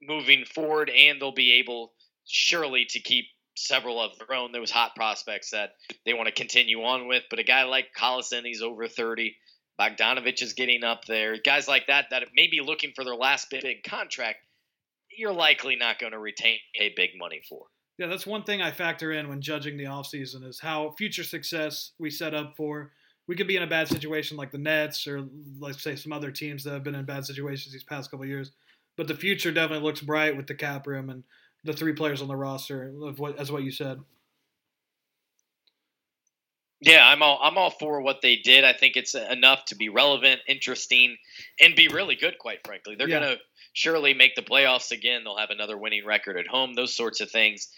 [0.01, 1.95] moving forward, and they'll be able
[2.27, 6.83] surely to keep several of their own those hot prospects that they want to continue
[6.85, 7.25] on with.
[7.31, 9.37] But a guy like Collison, he's over thirty.
[9.79, 11.37] Bogdanovic is getting up there.
[11.39, 14.39] Guys like that that may be looking for their last big, big contract.
[15.17, 17.67] You're likely not going to retain a big money for.
[17.99, 21.93] Yeah, that's one thing I factor in when judging the offseason is how future success
[21.99, 22.93] we set up for.
[23.27, 25.25] We could be in a bad situation like the Nets or
[25.59, 28.29] let's say some other teams that have been in bad situations these past couple of
[28.29, 28.51] years.
[28.97, 31.25] But the future definitely looks bright with the cap room and
[31.63, 34.01] the three players on the roster of what as what you said.
[36.81, 38.65] Yeah, I'm all I'm all for what they did.
[38.65, 41.17] I think it's enough to be relevant, interesting,
[41.61, 42.39] and be really good.
[42.39, 43.21] Quite frankly, they're Yeah.
[43.21, 43.37] gonna
[43.75, 45.23] surely make the playoffs again.
[45.25, 46.73] They'll have another winning record at home.
[46.73, 47.69] Those sorts of things.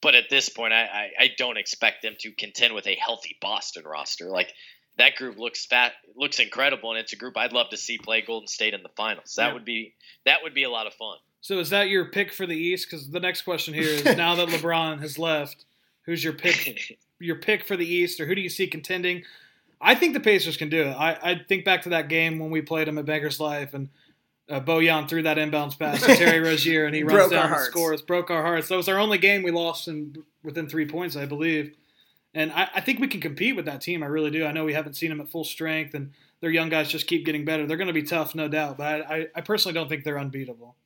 [0.00, 3.36] But at this point, I, I, I don't expect them to contend with a healthy
[3.40, 4.26] Boston roster.
[4.26, 4.52] Like
[4.98, 8.22] that group looks fat, looks incredible, and it's a group I'd love to see play
[8.22, 9.34] Golden State in the finals.
[9.36, 9.52] That Yeah.
[9.54, 11.18] would be that would be a lot of fun.
[11.40, 12.86] So is that your pick for the East?
[12.90, 15.64] Because the next question here is now that LeBron has left,
[16.04, 16.98] who's your pick?
[17.18, 19.22] Your pick for the East, or who do you see contending?
[19.80, 20.92] I think the Pacers can do it.
[20.92, 23.88] I, I think back to that game when we played them at Bankers Life, and
[24.48, 27.50] uh, Bojan threw that inbounds pass to Terry Rozier, and he runs Broke down and
[27.50, 27.66] hearts.
[27.70, 28.02] scores.
[28.02, 28.68] Broke our hearts.
[28.68, 31.74] That was our only game we lost in within three points, I believe.
[32.34, 34.02] And I, I think we can compete with that team.
[34.02, 34.44] I really do.
[34.44, 37.24] I know we haven't seen them at full strength, and their young guys just keep
[37.24, 37.66] getting better.
[37.66, 38.76] They're going to be tough, no doubt.
[38.76, 40.76] But I, I, I personally don't think they're unbeatable.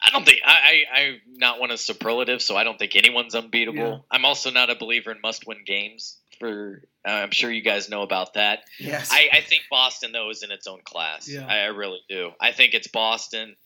[0.00, 3.34] I don't think I, I I'm not one of superlative, so I don't think anyone's
[3.34, 3.78] unbeatable.
[3.78, 3.98] Yeah.
[4.10, 6.17] I'm also not a believer in must-win games.
[6.38, 8.60] For uh, I'm sure you guys know about that.
[8.78, 9.10] Yes.
[9.12, 11.28] I, I think Boston though is in its own class.
[11.28, 11.46] Yeah.
[11.46, 12.30] I, I really do.
[12.40, 13.56] I think it's Boston.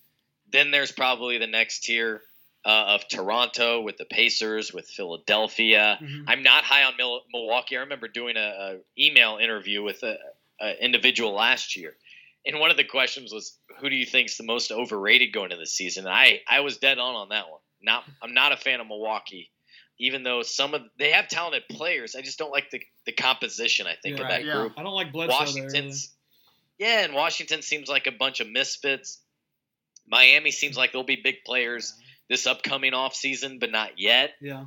[0.51, 2.23] Then there's probably the next tier
[2.65, 5.99] uh, of Toronto with the Pacers, with Philadelphia.
[6.01, 6.25] Mhm.
[6.29, 7.77] I'm not high on Mil- Milwaukee.
[7.77, 10.17] I remember doing a, a email interview with a,
[10.61, 11.97] a individual last year,
[12.47, 15.57] and one of the questions was, "Who do you think's the most overrated going into
[15.57, 17.61] the season?" And I I was dead on on that one.
[17.83, 19.51] Not I'm not a fan of Milwaukee,
[19.99, 22.15] even though some of they have talented players.
[22.15, 23.87] I just don't like the the composition.
[23.87, 24.25] I think Yeah.
[24.25, 24.53] of that yeah.
[24.55, 24.73] group.
[24.77, 25.65] I don't like Bledsoe there.
[25.65, 26.15] Washington's
[26.79, 29.21] yeah, and Washington seems like a bunch of misfits.
[30.07, 31.95] Miami seems like they'll be big players
[32.29, 34.33] this upcoming off season, but not yet.
[34.41, 34.65] Yeah.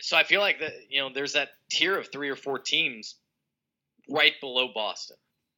[0.00, 3.16] So I feel like that you know there's that tier of three or four teams
[4.08, 5.16] right below Boston.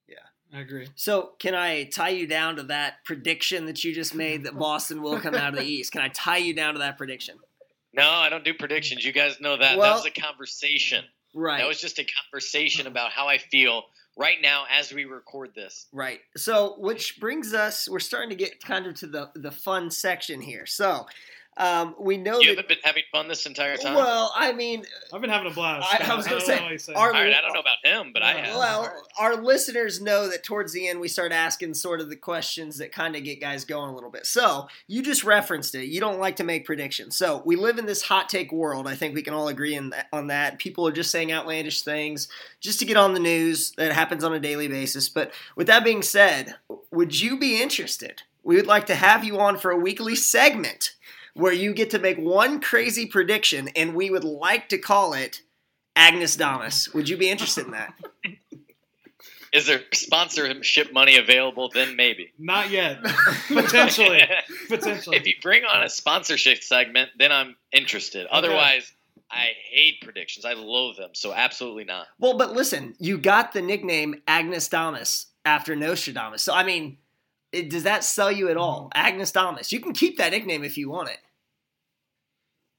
[0.08, 0.16] Yeah.
[0.52, 0.88] I agree.
[0.96, 5.02] So, can I tie you down to that prediction that you just made that Boston
[5.02, 5.92] will come out of the East?
[5.92, 7.36] Can I tie you down to that prediction?
[7.92, 9.04] No, I don't do predictions.
[9.04, 9.78] You guys know that.
[9.78, 11.04] Well- that was a conversation.
[11.32, 11.58] Right.
[11.58, 13.84] That was just a conversation about how I feel
[14.16, 15.86] right now as we record this.
[15.92, 16.20] Right.
[16.36, 20.40] So, which brings us, we're starting to get kind of to the the fun section
[20.40, 20.66] here.
[20.66, 21.06] So,
[21.56, 22.56] um, we know You that.
[22.56, 23.94] haven't been having fun this entire time.
[23.94, 25.86] Well, I mean, I've been having a blast.
[25.92, 26.96] I- I was gonna don't say, know what he's saying.
[26.96, 28.56] our- All right, I don't know about him, but I have.
[28.56, 32.78] well, our listeners know that towards the end we start asking sort of the questions
[32.78, 34.26] that kind of get guys going a little bit.
[34.26, 35.86] So, you just referenced it.
[35.86, 37.16] You don't like to make predictions.
[37.16, 38.86] So, we live in this hot take world.
[38.88, 40.58] I think we can all agree in that, on that.
[40.58, 42.28] People are just saying outlandish things
[42.60, 45.08] just to get on the news that happens on a daily basis.
[45.08, 46.54] But with that being said,
[46.90, 48.22] would you be interested?
[48.42, 50.94] We would like to have you on for a weekly segment
[51.34, 55.42] where you get to make one crazy prediction, and we would like to call it
[55.96, 56.92] Agnes Damas.
[56.94, 57.94] Would you be interested in that?
[59.52, 61.70] Is there sponsorship money available?
[61.74, 62.32] Then maybe.
[62.38, 63.02] Not yet.
[63.48, 64.22] Potentially.
[64.68, 65.16] Potentially.
[65.16, 68.28] if you bring on a sponsorship segment, then I'm interested.
[68.28, 68.92] Otherwise,
[69.30, 70.44] I hate predictions.
[70.44, 71.10] I loathe them.
[71.14, 72.06] So absolutely not.
[72.20, 76.42] Well, but listen, you got the nickname Agnes Damas after Nostradamus.
[76.42, 76.98] So, I mean,
[77.52, 78.90] it, does that sell you at all?
[78.94, 79.72] Agnes Thomas.
[79.72, 81.18] You can keep that nickname if you want it.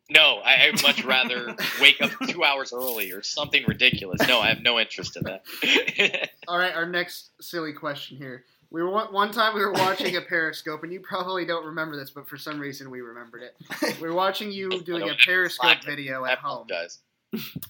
[0.09, 4.19] No, I, I'd much rather wake up two hours early or something ridiculous.
[4.27, 6.29] No, I have no interest in that.
[6.47, 8.43] All right, our next silly question here.
[8.71, 11.97] We were one one time we were watching a Periscope, and you probably don't remember
[11.97, 14.01] this, but for some reason we remembered it.
[14.01, 16.99] We were watching you doing a Periscope video at home, apologize.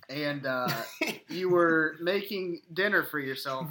[0.10, 0.68] and uh,
[1.30, 3.68] you were making dinner for yourself,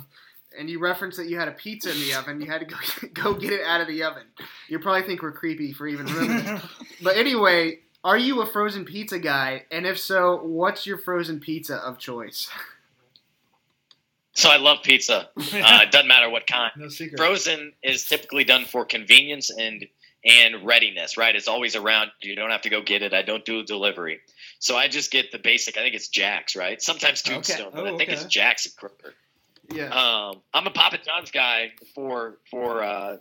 [0.58, 2.40] and you referenced that you had a pizza in the oven.
[2.40, 2.76] You had to go
[3.32, 4.24] go get it out of the oven.
[4.68, 6.62] You probably think we're creepy for even ruining it.
[7.02, 9.64] But anyway, are you a frozen pizza guy?
[9.70, 12.50] And if so, what's your frozen pizza of choice?
[14.32, 15.28] So I love pizza.
[15.38, 16.70] Uh, it doesn't matter what kind.
[16.76, 17.18] no secret.
[17.18, 19.86] Frozen is typically done for convenience and
[20.24, 21.34] and readiness, right?
[21.34, 22.10] It's always around.
[22.22, 23.14] You don't have to go get it.
[23.14, 24.20] I don't do delivery.
[24.58, 25.78] So I just get the basic.
[25.78, 26.80] I think it's Jack's, right?
[26.82, 28.12] Sometimes Tombstone, but Oh, I think okay.
[28.12, 29.12] it's Jack's and Kroger.
[29.72, 29.88] Yeah.
[29.88, 33.16] Um, I'm a Papa John's guy for for uh,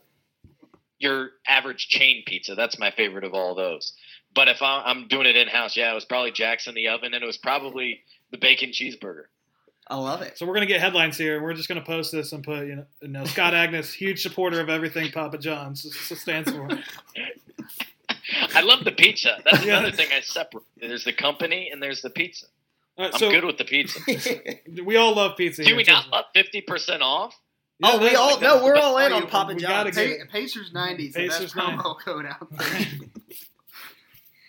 [0.97, 2.55] your average chain pizza.
[2.55, 3.93] That's my favorite of all those.
[4.33, 6.87] But if I, I'm doing it in house, yeah, it was probably Jack's in the
[6.89, 9.23] oven, and it was probably the bacon cheeseburger.
[9.87, 10.37] I love it.
[10.37, 11.41] So we're gonna get headlines here.
[11.41, 14.59] We're just gonna post this and put you know, you know Scott Agness, huge supporter
[14.59, 16.67] of everything Papa John's s- s- stands for.
[18.55, 19.37] I love the pizza.
[19.43, 19.79] That's Yeah.
[19.79, 20.63] another thing I separate.
[20.77, 22.45] There's the company and there's the pizza.
[22.99, 23.99] All right, I'm good with the pizza.
[24.83, 25.63] we all love pizza.
[25.63, 25.91] Do we too.
[25.91, 27.33] not love fifty percent off?
[27.79, 29.95] Yeah, oh, we that's- all no, we're all in on Papa John's.
[29.95, 32.87] Pa- Pacers 90s, the Pacers best promo code out there.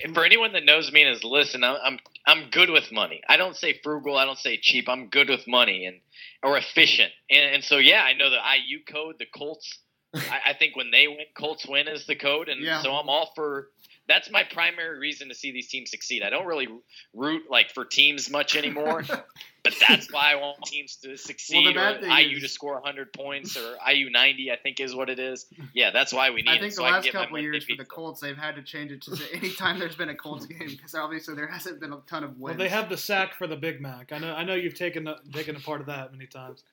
[0.02, 3.20] And for anyone that knows me and has listened, I'm, I'm I'm good with money.
[3.28, 4.16] I don't say frugal.
[4.16, 4.88] I don't say cheap.
[4.88, 5.98] I'm good with money and
[6.42, 7.12] or efficient.
[7.28, 9.16] And, and so yeah, I know the IU code.
[9.18, 9.78] The Colts.
[10.14, 12.80] I, I think when they win, Colts win is the code, and Yeah.
[12.82, 13.68] so I'm all for.
[14.10, 16.24] That's my primary reason to see these teams succeed.
[16.24, 16.66] I don't really
[17.14, 19.04] root like for teams much anymore,
[19.62, 21.76] but that's why I want teams to succeed.
[21.76, 24.96] bad or thing IU is- to score 100 points, or IU 90, I think is
[24.96, 25.46] what it is.
[25.74, 27.76] Yeah, that's why we need I think so the I can last couple years for
[27.76, 27.84] the.
[27.84, 30.96] Colts, they've had to change it to say anytime there's been a Colts game because
[30.96, 32.58] obviously there hasn't been a ton of wins.
[32.58, 34.10] Well, they have the sack for the Big Mac.
[34.12, 34.34] I know.
[34.34, 36.64] I know you've taken taken a part of that many times.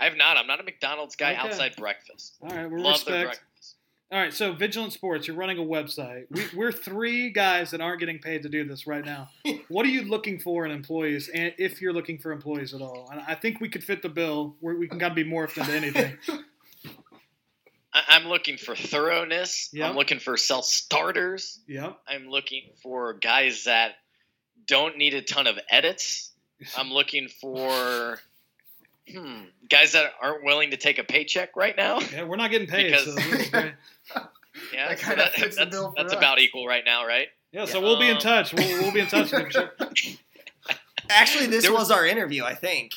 [0.00, 0.36] I have not.
[0.36, 1.40] I'm not a McDonald's guy Okay.
[1.40, 2.34] outside breakfast.
[2.42, 3.44] All right, we Love their respect.
[4.22, 4.40] Breakfast.
[4.42, 6.24] All right, so Vigilant Sports, you're running a website.
[6.30, 9.28] We, we're three guys that aren't getting paid to do this right now.
[9.68, 13.08] What are you looking for in employees, and if you're looking for employees at all?
[13.10, 14.56] And I think we could fit the bill.
[14.60, 16.18] We're, we can got to be morphed into anything.
[17.94, 19.70] I- I'm looking for thoroughness.
[19.72, 19.88] Yep.
[19.90, 21.60] I'm looking for self starters.
[21.66, 21.98] Yep.
[22.06, 23.92] I'm looking for guys that
[24.66, 26.32] don't need a ton of edits.
[26.76, 28.18] I'm looking for
[29.12, 32.00] hmm, guys that aren't willing to take a paycheck right now.
[32.12, 32.90] Yeah, we're not getting paid.
[32.90, 33.72] Because- so this is great.
[34.72, 37.26] Yeah, That so that- fits that's, that's about equal right now, right?
[37.50, 38.52] Yeah, so we'll be in Um, touch.
[38.54, 39.32] We'll, we'll be in touch.
[41.10, 42.92] Actually, this There was was- our interview, I think.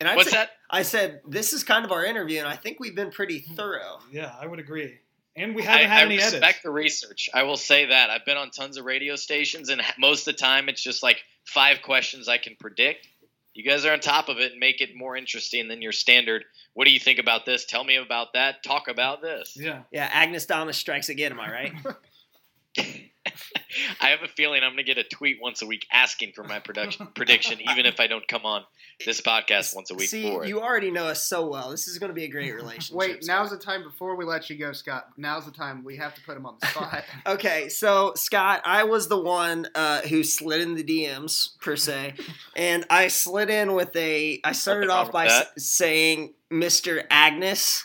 [0.00, 0.50] And I'd What's say- that?
[0.70, 3.98] I said this is kind of our interview, and I think we've been pretty thorough.
[4.10, 4.98] Yeah, I would agree.
[5.36, 7.28] And we haven't had I any respect the research.
[7.34, 10.40] I will say that I've been on tons of radio stations, and most of the
[10.40, 13.08] time it's just like five questions I can predict.
[13.54, 16.44] You guys are on top of it and make it more interesting than your standard.
[16.74, 17.64] What do you think about this?
[17.64, 18.64] Tell me about that.
[18.64, 19.56] Talk about this.
[19.56, 19.82] Yeah.
[19.92, 21.32] Yeah, Agnes Thomas strikes again.
[21.32, 21.72] Am I right?
[24.00, 26.44] I have a feeling I'm going to get a tweet once a week asking for
[26.44, 28.64] my production prediction, even if I don't come on
[29.04, 31.70] this podcast once a week See, for you already know us so well.
[31.70, 32.94] This is going to be a great relationship.
[32.96, 33.36] Wait, Scott.
[33.42, 35.08] now's the time before we let you go, Scott.
[35.16, 37.04] Now's the time we have to put him on the spot.
[37.26, 42.14] Okay, so Scott, I was the one uh, who slid in the DMs per se,
[42.56, 44.40] and I slid in with a.
[44.44, 47.06] I started off by s- saying Mr.
[47.08, 47.82] Agness.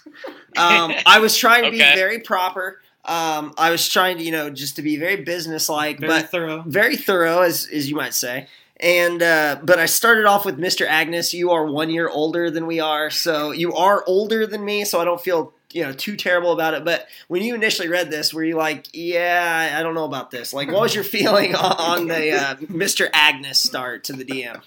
[0.57, 2.81] Um, I was trying to be very proper.
[3.05, 6.63] Um, I was trying to, you know, just to be very businesslike, Very but thorough.
[6.67, 8.47] very thorough, as as you might say.
[8.79, 10.87] And uh, but I started off with Mr.
[10.87, 11.33] Agness.
[11.33, 14.85] You are one year older than we are, so you are older than me.
[14.85, 16.85] So I don't feel you know too terrible about it.
[16.85, 20.53] But when you initially read this, were you like, yeah, I don't know about this?
[20.53, 23.11] Like, what was your feeling on, the uh, Mr.
[23.11, 24.61] Agness start to the DM?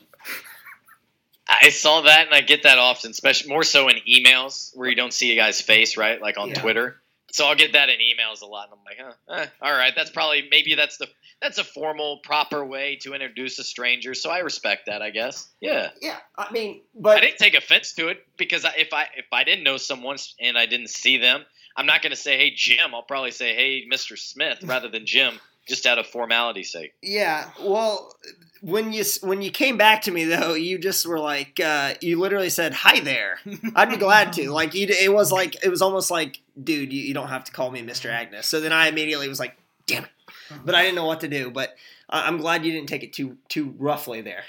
[1.49, 4.95] I saw that, and I get that often, especially more so in emails where you
[4.95, 6.21] don't see a guy's face, right?
[6.21, 6.61] Like on Yeah.
[6.61, 7.02] Twitter.
[7.33, 9.95] So I'll get that in emails a lot, and I'm like, huh, eh, all right,
[9.97, 11.09] that's probably maybe that's the
[11.41, 14.13] that's a formal, proper way to introduce a stranger.
[14.15, 15.49] So I respect that, I guess.
[15.61, 19.07] Yeah, Yeah, I mean, but I didn't take offense to it because I, if I
[19.17, 21.43] if I didn't know someone and I didn't see them,
[21.75, 22.95] I'm not going to say, hey Jim.
[22.95, 24.19] I'll probably say, hey Mr.
[24.19, 26.93] Smith, rather than Jim, just out of formality's sake.
[27.03, 28.15] Yeah, well,
[28.61, 32.21] when you when you came back to me though, you just were like, uh, you
[32.21, 33.39] literally said, "Hi there."
[33.75, 34.51] I'd be glad to.
[34.51, 37.53] Like, you, it was like it was almost like, dude, you, you don't have to
[37.53, 38.35] call me Mister mm-hmm.
[38.35, 38.45] Agness.
[38.45, 40.61] So then I immediately was like, damn it, uh-huh.
[40.65, 41.51] but I didn't know what to do.
[41.51, 41.75] But
[42.09, 44.45] I- I'm glad you didn't take it too too roughly there.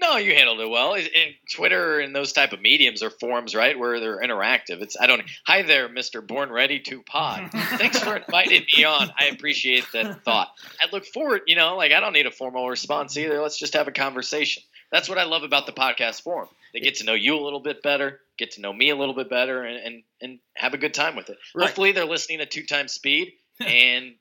[0.00, 0.94] No, you handled it well.
[0.94, 1.06] And
[1.52, 4.82] Twitter and those type of mediums or forums, right, where they're interactive.
[4.82, 5.22] It's I don't.
[5.46, 7.50] Hi there, Mister Born Ready to Pod.
[7.52, 9.12] Thanks for inviting me on.
[9.16, 10.52] I appreciate that thought.
[10.80, 11.42] I look forward.
[11.46, 13.40] You know, like I don't need a formal response either.
[13.40, 14.62] Let's just have a conversation.
[14.90, 16.48] That's what I love about the podcast forum.
[16.72, 19.14] They get to know you a little bit better, get to know me a little
[19.14, 21.38] bit better, and and, and have a good time with it.
[21.54, 21.66] Right.
[21.66, 24.14] Hopefully, they're listening at two times speed and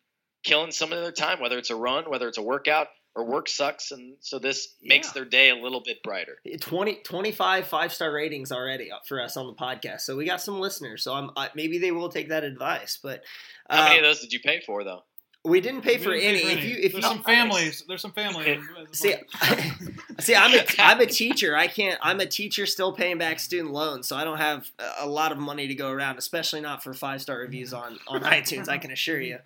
[0.43, 3.47] killing some of their time, whether it's a run, whether it's a workout, or work
[3.47, 5.14] sucks, and so this makes Yeah.
[5.14, 6.38] their day a little bit brighter.
[6.59, 10.01] 20, 25 five star ratings already for us on the podcast.
[10.01, 11.03] So we got some listeners.
[11.03, 12.97] So I'm I, maybe they will take that advice.
[13.01, 13.24] But
[13.70, 15.03] uh, How many of those did you pay for, though?
[15.46, 16.39] We didn't pay We for didn't any.
[16.41, 18.60] pay for If you if there's you some families, there's some family.
[18.94, 19.16] See,
[20.20, 21.56] see, I'm a, I'm a teacher.
[21.56, 22.00] I can't.
[22.02, 25.32] I'm a teacher still paying back student loans, so I don't have a- a lot
[25.32, 28.70] of money to go around, especially not for five star reviews on on iTunes.
[28.70, 29.39] I can assure you.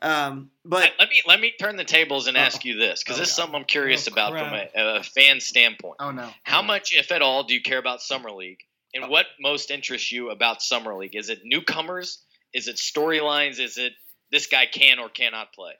[0.00, 2.40] Um, but I- let me let me turn the tables and Oh.
[2.40, 5.02] ask you this because Oh, this is something I'm curious Oh, about from a, a
[5.02, 5.96] fan standpoint.
[6.00, 6.28] oh no.
[6.44, 8.60] How much, if at all, do you care about summer league,
[8.94, 9.08] and Oh.
[9.08, 11.16] what most interests you about summer league?
[11.16, 12.18] Is it newcomers?
[12.54, 13.58] Is it storylines?
[13.60, 13.92] Is it
[14.30, 15.72] this guy can or cannot play?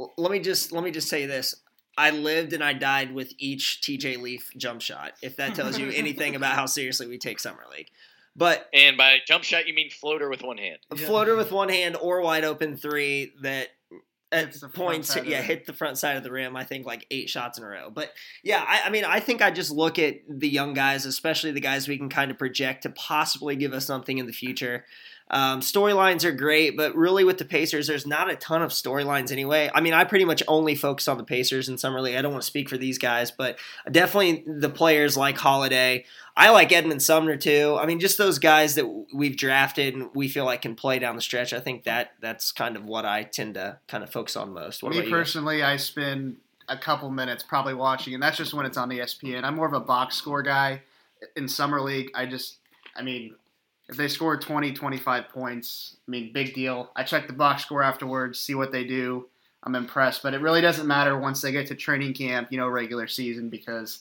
[0.00, 1.54] l- let me just let me just say this.
[1.96, 5.12] I lived and I died with each TJ Leaf jump shot.
[5.22, 7.86] If that tells you anything about how seriously we take summer league,
[8.34, 10.78] but And by jump shot, you mean floater with one hand.
[10.90, 13.68] a floater with one hand or wide open three that
[14.32, 16.30] at Hits the front points side of the yeah hit the front side of the
[16.32, 18.10] rim i think like eight shots in a row but
[18.42, 21.60] yeah I, I mean i think i just look at the young guys especially the
[21.60, 24.86] guys we can kind of project to possibly give us something in the future
[25.34, 29.30] um, storylines are great but really with the pacers there's not a ton of storylines
[29.30, 32.22] anyway i mean i pretty much only focus on the pacers in summer league i
[32.22, 33.58] don't want to speak for these guys but
[33.90, 36.04] definitely the players like holiday
[36.36, 37.76] I like Edmond Sumner too.
[37.78, 41.14] I mean, just those guys that we've drafted and we feel like can play down
[41.14, 41.52] the stretch.
[41.52, 44.82] I think that that's kind of what I tend to kind of focus on most.
[44.82, 45.14] What Me about you?
[45.14, 48.98] personally, I spend a couple minutes probably watching, and that's just when it's on E
[48.98, 49.44] ESPN.
[49.44, 50.82] I'm more of a box score guy
[51.36, 52.10] in summer league.
[52.16, 52.56] I just,
[52.96, 53.36] I mean,
[53.88, 56.90] if they score 20, 25 points, I mean, big deal.
[56.96, 59.26] I check the box score afterwards, see what they do.
[59.62, 62.68] I'm impressed, but it really doesn't matter once they get to training camp, you know,
[62.68, 64.00] regular season, because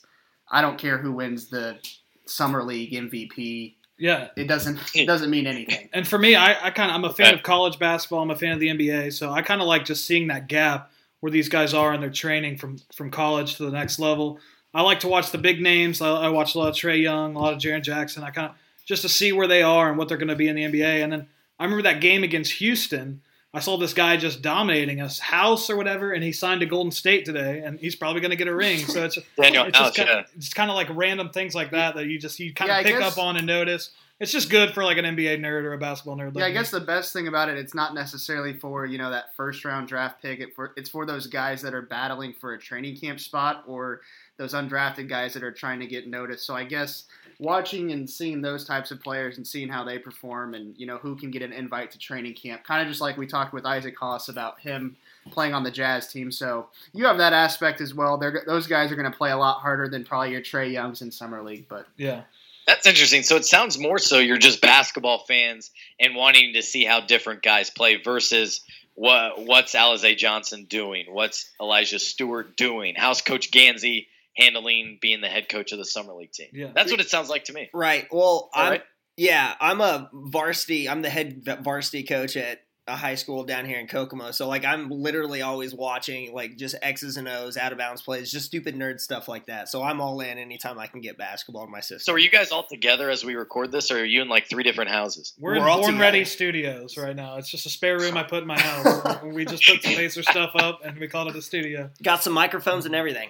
[0.52, 1.78] I don't care who wins the
[2.26, 3.76] summer league MVP.
[3.98, 5.90] Yeah, It doesn't, it doesn't mean anything.
[5.94, 8.22] and for me, I, I kind of I'm a fan of college basketball.
[8.22, 10.92] I'm a fan of the NBA, so I kind of like just seeing that gap
[11.22, 14.40] where these guys are in their training from from college to the next level.
[14.74, 16.02] I like to watch the big names.
[16.02, 18.24] I, I watch a lot of Trae Young, a lot of Jaren Jackson.
[18.24, 18.56] I kind of
[18.86, 21.04] just to see where they are and what they're going to be in the NBA.
[21.04, 21.28] And then
[21.60, 23.22] I remember that game against Houston.
[23.56, 26.92] I saw this guy just dominating us, House or whatever, and he signed to Golden
[26.92, 28.80] State today, and he's probably going to get a ring.
[28.80, 30.20] So it's Danuel it's House, just kind yeah.
[30.22, 32.80] of, it's kind of like random things like that that you just you kind Yeah,
[32.80, 33.92] of pick guess- up on and notice.
[34.20, 36.34] It's just good for like an NBA nerd or a basketball nerd.
[36.36, 36.60] Yeah, I like me.
[36.60, 39.88] guess the best thing about it, it's not necessarily for you know that first round
[39.88, 40.40] draft pick.
[40.40, 44.02] It for, it's for those guys that are battling for a training camp spot or
[44.38, 46.46] those undrafted guys that are trying to get noticed.
[46.46, 47.06] So I guess
[47.44, 50.98] watching and seeing those types of players and seeing how they perform and you know
[50.98, 53.66] who can get an invite to training camp, kind of just like we talked with
[53.66, 54.96] Isaac Haas about him
[55.32, 56.32] playing on the Jazz team.
[56.32, 58.18] So you have that aspect as well.
[58.18, 61.02] They're, those guys are going to play a lot harder than probably your Trae Youngs
[61.02, 61.86] in summer league, but.
[61.98, 62.24] yeah.
[62.66, 63.24] That's interesting.
[63.24, 65.70] So it sounds more so you're just basketball fans
[66.00, 68.62] and wanting to see how different guys play versus
[68.96, 71.08] what what's Alize Johnson doing?
[71.10, 72.94] What's Elijah Stewart doing?
[72.96, 76.50] How's Coach Gansey handling being the head coach of the summer league team.
[76.54, 76.72] Yeah.
[76.74, 77.70] That's what it sounds like to me.
[77.74, 78.08] Right.
[78.12, 78.84] Well, I'm right.
[79.18, 80.90] yeah, I'm a varsity.
[80.90, 84.32] I'm the head varsity coach at a high school down here in Kokomo.
[84.32, 88.30] So like, I'm literally always watching like just X's and O's, out of bounds plays,
[88.30, 89.70] just stupid nerd stuff like that.
[89.70, 92.00] So I'm all in anytime I can get basketball in my system.
[92.00, 94.50] So are you guys all together as we record this, or are you in like
[94.50, 95.34] three different houses?
[95.40, 96.02] We're, We're all in Born together.
[96.02, 97.38] Ready Studios right now.
[97.38, 99.22] It's just a spare room I put in my house.
[99.24, 101.90] we just put some Pacer stuff up and we called it a studio.
[102.02, 103.30] Got some microphones and everything.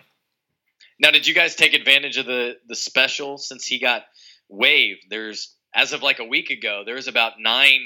[1.04, 4.04] Now, did you guys take advantage of the the special since he got
[4.48, 5.08] waived?
[5.10, 7.82] There's as of like a week ago, there's about nine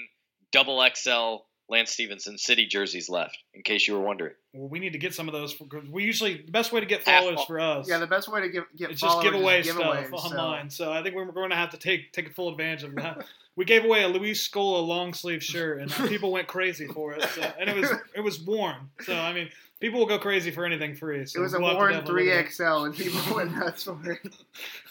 [0.52, 1.38] double XL
[1.68, 3.36] Lance Stephenson City jerseys left.
[3.56, 5.52] In case you were wondering, Well, we need to get some of those.
[5.52, 7.90] For, 'cause we usually the best way to get followers for us.
[7.90, 10.70] Yeah, the best way to give get it's just followers giveaway stuff giveaways, so- online.
[10.70, 10.94] So.
[10.94, 13.26] I think we're, we're going to have to take take full advantage of that.
[13.56, 17.24] we gave away a Luis Scola long sleeve shirt, and people went crazy for it.
[17.24, 18.92] So, and it was it was warm.
[19.02, 19.50] So I mean,
[19.80, 21.26] people will go crazy for anything free.
[21.26, 24.36] So It was a we'll Warren three XL, and people went nuts for it.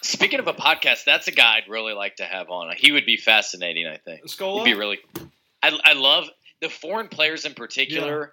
[0.03, 2.73] speaking of a podcast, that's a guy I'd really like to have on.
[2.77, 3.87] He would be fascinating.
[3.87, 4.27] I think it.
[4.31, 4.59] Scola.
[4.59, 4.99] He'd be really.
[5.63, 6.29] I, I love
[6.61, 8.33] the foreign players in particular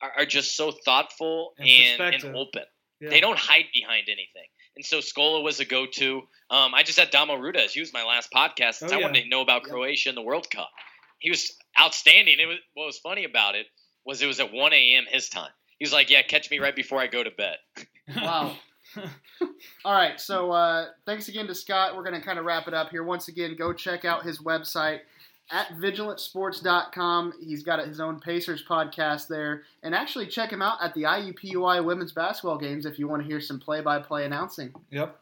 [0.00, 1.68] are, are just so thoughtful And
[2.00, 2.62] and, and, open.
[3.00, 3.10] Yeah.
[3.10, 4.46] They don't hide behind anything.
[4.76, 6.22] And so Scola was a go-to.
[6.50, 7.72] Um, I just had Damjan Rudez.
[7.74, 8.74] He was my last podcast.
[8.74, 9.06] since Oh, I yeah.
[9.06, 10.70] wanted to know about Croatia and the World Cup.
[11.18, 12.38] He was outstanding.
[12.38, 13.66] It was what was funny about it
[14.06, 15.04] was it was at 1 a.m.
[15.08, 15.50] his time.
[15.80, 17.56] He was like, "Yeah, catch me right before I go to bed."
[18.16, 18.56] Wow.
[19.84, 21.96] All right, so uh, thanks again to Scott.
[21.96, 23.04] We're going to kind of wrap it up here.
[23.04, 24.98] Once again, go check out his website
[25.52, 27.34] at vigilantsports.com.
[27.40, 29.62] He's got his own Pacers podcast there.
[29.84, 33.28] And actually, check him out at the IUPUI women's basketball games if you want to
[33.28, 34.72] hear some play by play announcing.
[34.90, 35.16] Yep.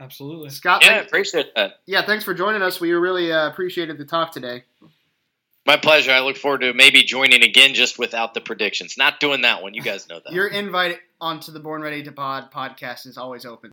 [0.00, 0.50] Absolutely.
[0.50, 1.80] Scott, Yeah, thank- appreciate that.
[1.86, 2.80] yeah, thanks for joining us.
[2.80, 4.64] We really uh, appreciated the talk today.
[5.68, 6.10] My pleasure.
[6.12, 8.96] I look forward to maybe joining again just without the predictions.
[8.96, 9.74] Not doing that one.
[9.74, 10.32] You guys know that.
[10.32, 13.70] Your invite onto the Born Ready to Pod podcast is always open.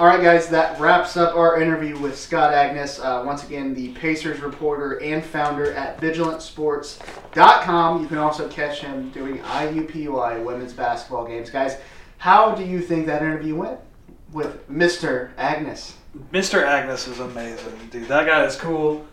[0.00, 2.98] All right, guys, that wraps up our interview with Scott Agness.
[2.98, 8.02] Uh, once again, the Pacers reporter and founder at vigilantsports.com.
[8.02, 11.50] You can also catch him doing IUPUI women's basketball games.
[11.50, 11.78] Guys,
[12.18, 13.78] how do you think that interview went
[14.32, 15.32] with Mr.
[15.36, 15.92] Agness?
[16.32, 16.64] Mr.
[16.64, 18.08] Agness is amazing, dude.
[18.08, 19.06] That guy is cool.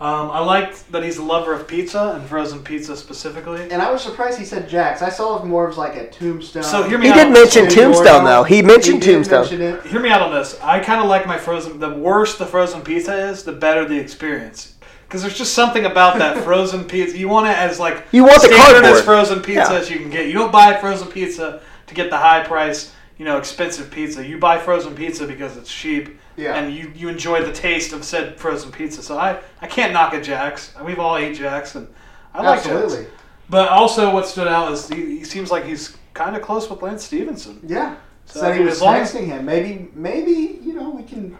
[0.00, 3.62] Um, I liked that he's a lover of pizza and frozen pizza specifically.
[3.70, 5.02] And I was surprised he said Jack's.
[5.02, 6.62] I saw it more as like a tombstone.
[6.62, 7.16] So hear me He out.
[7.16, 8.44] did mention Maybe Tombstone though.
[8.44, 9.40] He mentioned did Tombstone.
[9.40, 9.86] mention it.
[9.86, 10.56] Hear me out on this.
[10.62, 11.80] I kind of like my frozen.
[11.80, 14.74] The worse the frozen pizza is, the better the experience.
[15.08, 17.18] Because there's just something about that frozen pizza.
[17.18, 18.84] You want it as like You want the standard cardboard.
[18.98, 19.78] as frozen pizza Yeah.
[19.80, 20.26] as you can get.
[20.28, 24.24] You don't buy frozen pizza to get the high price, you know, expensive pizza.
[24.24, 26.20] You buy frozen pizza because it's cheap.
[26.38, 26.54] Yeah.
[26.54, 29.02] And you, you enjoy the taste of said frozen pizza.
[29.02, 30.72] So I, I can't knock a Jack's.
[30.84, 31.88] We've all ate Jack's, and
[32.32, 32.68] I like Jack's.
[32.68, 33.06] Absolutely.
[33.50, 36.80] But also, what stood out is he, he seems like he's kind of close with
[36.80, 37.60] Lance Stephenson.
[37.66, 37.96] Yeah.
[38.26, 39.44] So, I he was as long as- texting him.
[39.44, 41.36] Maybe, maybe you know we can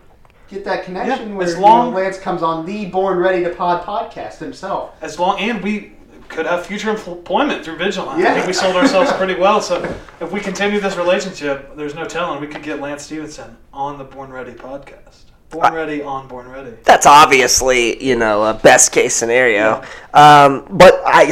[0.49, 3.45] get that connection Yeah, where as you long- know, Lance comes on the Born Ready
[3.45, 4.95] to Pod podcast himself.
[5.03, 5.93] as long and we
[6.29, 8.21] could have future employment through Vigilant.
[8.21, 8.31] Yeah.
[8.31, 9.61] I think we sold ourselves pretty well.
[9.61, 9.83] So
[10.21, 14.05] if we continue this relationship, there's no telling we could get Lance Stephenson on the
[14.05, 15.25] Born Ready podcast.
[15.51, 16.75] Born Ready on Born Ready.
[16.85, 19.83] That's obviously, you know, a best case scenario.
[20.13, 21.27] Um, but I,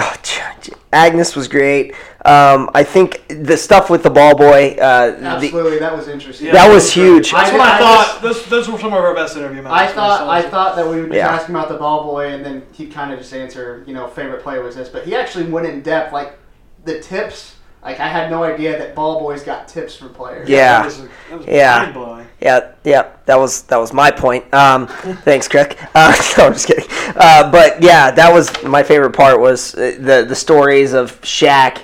[0.93, 1.95] Agness was great.
[2.27, 6.51] Um, I think the stuff with the ball boy, uh, the, Absolutely, that was interesting.
[6.53, 7.31] that was huge.
[7.31, 8.19] That's I- what I, I thought.
[8.23, 9.81] Those, those were some of our best interview moments.
[9.83, 11.29] I thought I thought that we would just Yeah.
[11.33, 14.09] ask him about the ball boy, and then he'd kind of just answer, you know,
[14.09, 14.89] favorite play was this.
[14.89, 16.37] But he actually went in depth, like
[16.85, 17.55] the tips.
[17.85, 20.49] Like I had no idea that ball boys got tips from players.
[20.49, 20.79] Yeah.
[20.81, 20.99] That was,
[21.31, 21.79] that was Yeah.
[21.85, 22.27] mind-blowing.
[22.41, 24.53] Yeah, yeah, that was that was my point.
[24.53, 24.89] Um,
[25.25, 25.79] thanks, Crick.
[25.95, 26.85] Uh, no, I'm just kidding.
[27.15, 31.79] Uh, but yeah, that was my favorite part was uh, the the stories of Shaq.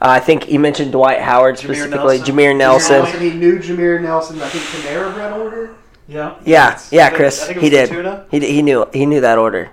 [0.00, 2.36] Uh, I think you mentioned Dwight Howard specifically, Nelson.
[2.36, 3.02] Jameer Nelson.
[3.02, 4.40] Nelson, he knew Jameer Nelson.
[4.42, 5.74] I think Panera Bread order.
[6.08, 6.36] Yeah.
[6.44, 8.02] Yeah, yeah, Chris, I think it he was the did.
[8.02, 8.26] tuna.
[8.30, 9.70] He, d- he knew he knew that order.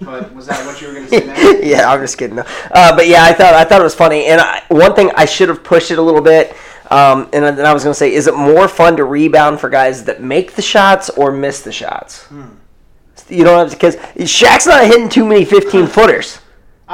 [0.00, 1.62] But was that what you were going to say next?
[1.64, 2.38] yeah, I'm just kidding.
[2.38, 2.44] Uh,
[2.96, 4.26] but yeah, I thought I thought it was funny.
[4.26, 6.56] And I, one thing I should have pushed it a little bit.
[6.90, 9.68] Um, and then I was going to say, is it more fun to rebound for
[9.70, 12.26] guys that make the shots or miss the shots?
[13.28, 16.40] You know, because Shaq's not hitting too many 15 footers.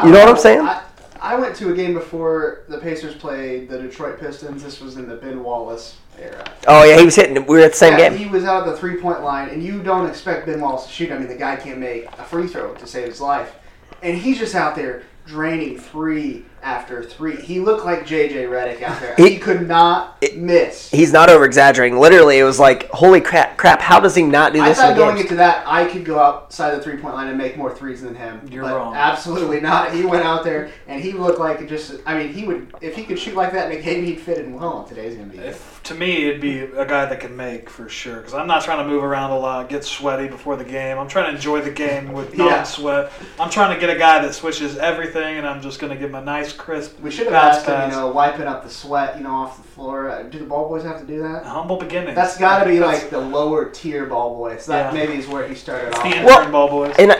[0.04, 0.60] You know what I'm saying?
[0.60, 0.82] I,
[1.20, 4.62] I went to a game before the Pacers played the Detroit Pistons.
[4.62, 6.50] This was in the Ben Wallace era.
[6.66, 7.34] Oh yeah, he was hitting.
[7.46, 8.18] We were at the same yeah, game.
[8.18, 10.92] he was out at the three point line, and you don't expect Ben Wallace to
[10.92, 11.12] shoot.
[11.12, 13.54] I mean, the guy can't make a free throw to save his life,
[14.02, 17.36] and he's just out there draining three after three.
[17.36, 19.14] He looked like JJ Redick out there.
[19.16, 20.90] He- He, could not miss.
[20.90, 21.98] He's not over exaggerating.
[21.98, 23.56] Literally, it was like, holy crap!
[23.56, 23.80] Crap!
[23.80, 24.66] How does he not do this?
[24.66, 25.20] I this thought in going games?
[25.22, 28.14] into that, I could go outside the three point line and make more threes than
[28.14, 28.40] him.
[28.50, 28.94] You're but wrong.
[28.94, 29.94] Absolutely not.
[29.94, 31.94] He went out there and he looked like just.
[32.06, 34.38] I mean, he would if he could shoot like that in a game, he'd fit
[34.38, 35.38] in well in today's NBA.
[35.38, 38.16] If to me, it'd be a guy that can make for sure.
[38.16, 40.98] Because I'm not trying to move around a lot, get sweaty before the game.
[40.98, 42.46] I'm trying to enjoy the game with Yeah.
[42.46, 43.12] non-sweat.
[43.38, 46.10] I'm trying to get a guy that switches everything, and I'm just going to give
[46.10, 46.98] him a nice, crisp.
[47.00, 49.56] We should have bounce asked him, you know, wiping up the sweat, you know, off
[49.56, 50.10] the floor.
[50.10, 51.44] Uh, Do the ball boys have to do that?
[51.44, 52.14] Humble beginnings.
[52.14, 54.66] That's got to be That's- like the lower tier ball boys.
[54.66, 55.00] That Yeah.
[55.00, 56.02] maybe is where he started off.
[56.02, 56.94] the Well- ball boys.
[56.98, 57.16] And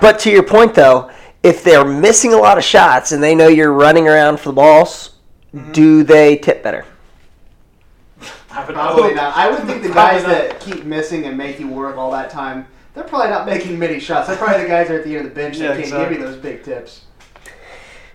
[0.00, 1.10] but to your point though,
[1.42, 4.54] if they're missing a lot of shots and they know you're running around for the
[4.54, 5.10] balls,
[5.54, 5.72] Mm-hmm.
[5.72, 6.84] do they tip better?
[8.52, 9.36] I would Probably not.
[9.36, 12.66] I would think the guys that keep missing and make you work all that time,
[12.94, 14.28] they're probably not making many shots.
[14.28, 16.16] They're probably the guys that are at the end of the bench that can't exactly.
[16.16, 17.02] give you those big tips.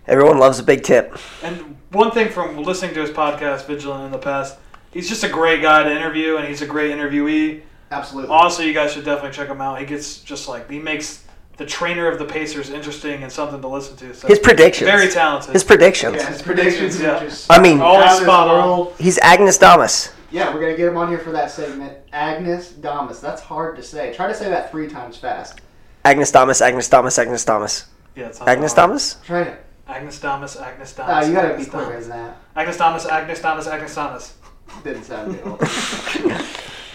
[0.08, 1.18] Everyone loves a big tip.
[1.44, 4.58] And one thing from listening to his podcast, Vigilant, in the past,
[4.92, 7.62] he's just a great guy to interview, and he's a great interviewee.
[7.92, 8.30] Absolutely.
[8.32, 9.80] Also, you guys should definitely check him out.
[9.80, 11.24] He gets just like he makes
[11.58, 14.14] the trainer of the Pacers interesting and something to listen to.
[14.14, 14.90] So His predictions.
[14.90, 15.54] very talented.
[15.54, 16.18] His predictions.
[16.18, 17.20] Yeah, his predictions Yeah.
[17.20, 18.88] just I mean, Always out of spot on.
[19.00, 20.12] he's Agnes Damas.
[20.32, 21.94] Yeah, we're gonna get him on here for that segment.
[22.12, 23.22] Agnes Damas.
[23.22, 24.14] That's hard to say.
[24.14, 25.62] Try to say that three times fast.
[26.04, 27.86] Agnes Damas, Agnes Damas, Agnes Damas.
[28.16, 28.90] yeah, it's not Agnes hard.
[28.90, 29.18] Damas?
[29.26, 29.65] Try it.
[29.88, 31.28] Agnes Damas, Agnes Ah, Damas.
[31.28, 32.38] you gotta Agnes be quicker than that.
[32.56, 34.34] Agnes Damas, Agnes Damas, Agnes Damas.
[34.84, 36.42] Didn't sound good.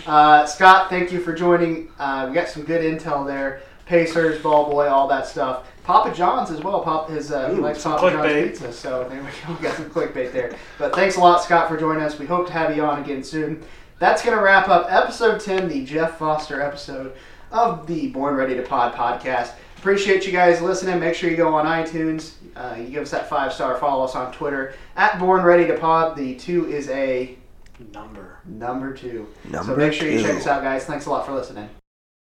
[0.06, 1.88] uh, Scott, thank you for joining.
[1.98, 3.62] Uh, we got some good intel there.
[3.86, 5.66] Pacers, ball boy, all that stuff.
[5.84, 6.80] Papa John's as well.
[6.82, 8.48] Pop his uh, he Ooh, likes Papa John's clickbait.
[8.50, 8.72] pizza.
[8.72, 9.54] So there we go.
[9.60, 10.54] We got some clickbait there.
[10.78, 12.18] But thanks a lot, Scott, for joining us.
[12.18, 13.62] We hope to have you on again soon.
[13.98, 17.14] That's gonna wrap up episode ten, the Jeff Foster episode
[17.50, 19.52] of the Born Ready to Pod podcast.
[19.80, 21.00] Appreciate you guys listening.
[21.00, 22.32] Make sure you go on iTunes.
[22.54, 23.78] Uh, you give us that five star.
[23.78, 26.18] Follow us on Twitter at Born Ready to Pod.
[26.18, 27.34] The two is a
[27.94, 28.40] Number.
[28.44, 29.26] number two.
[29.50, 30.36] so make sure you check two.
[30.36, 30.84] us out, guys.
[30.84, 31.70] Thanks a lot for listening.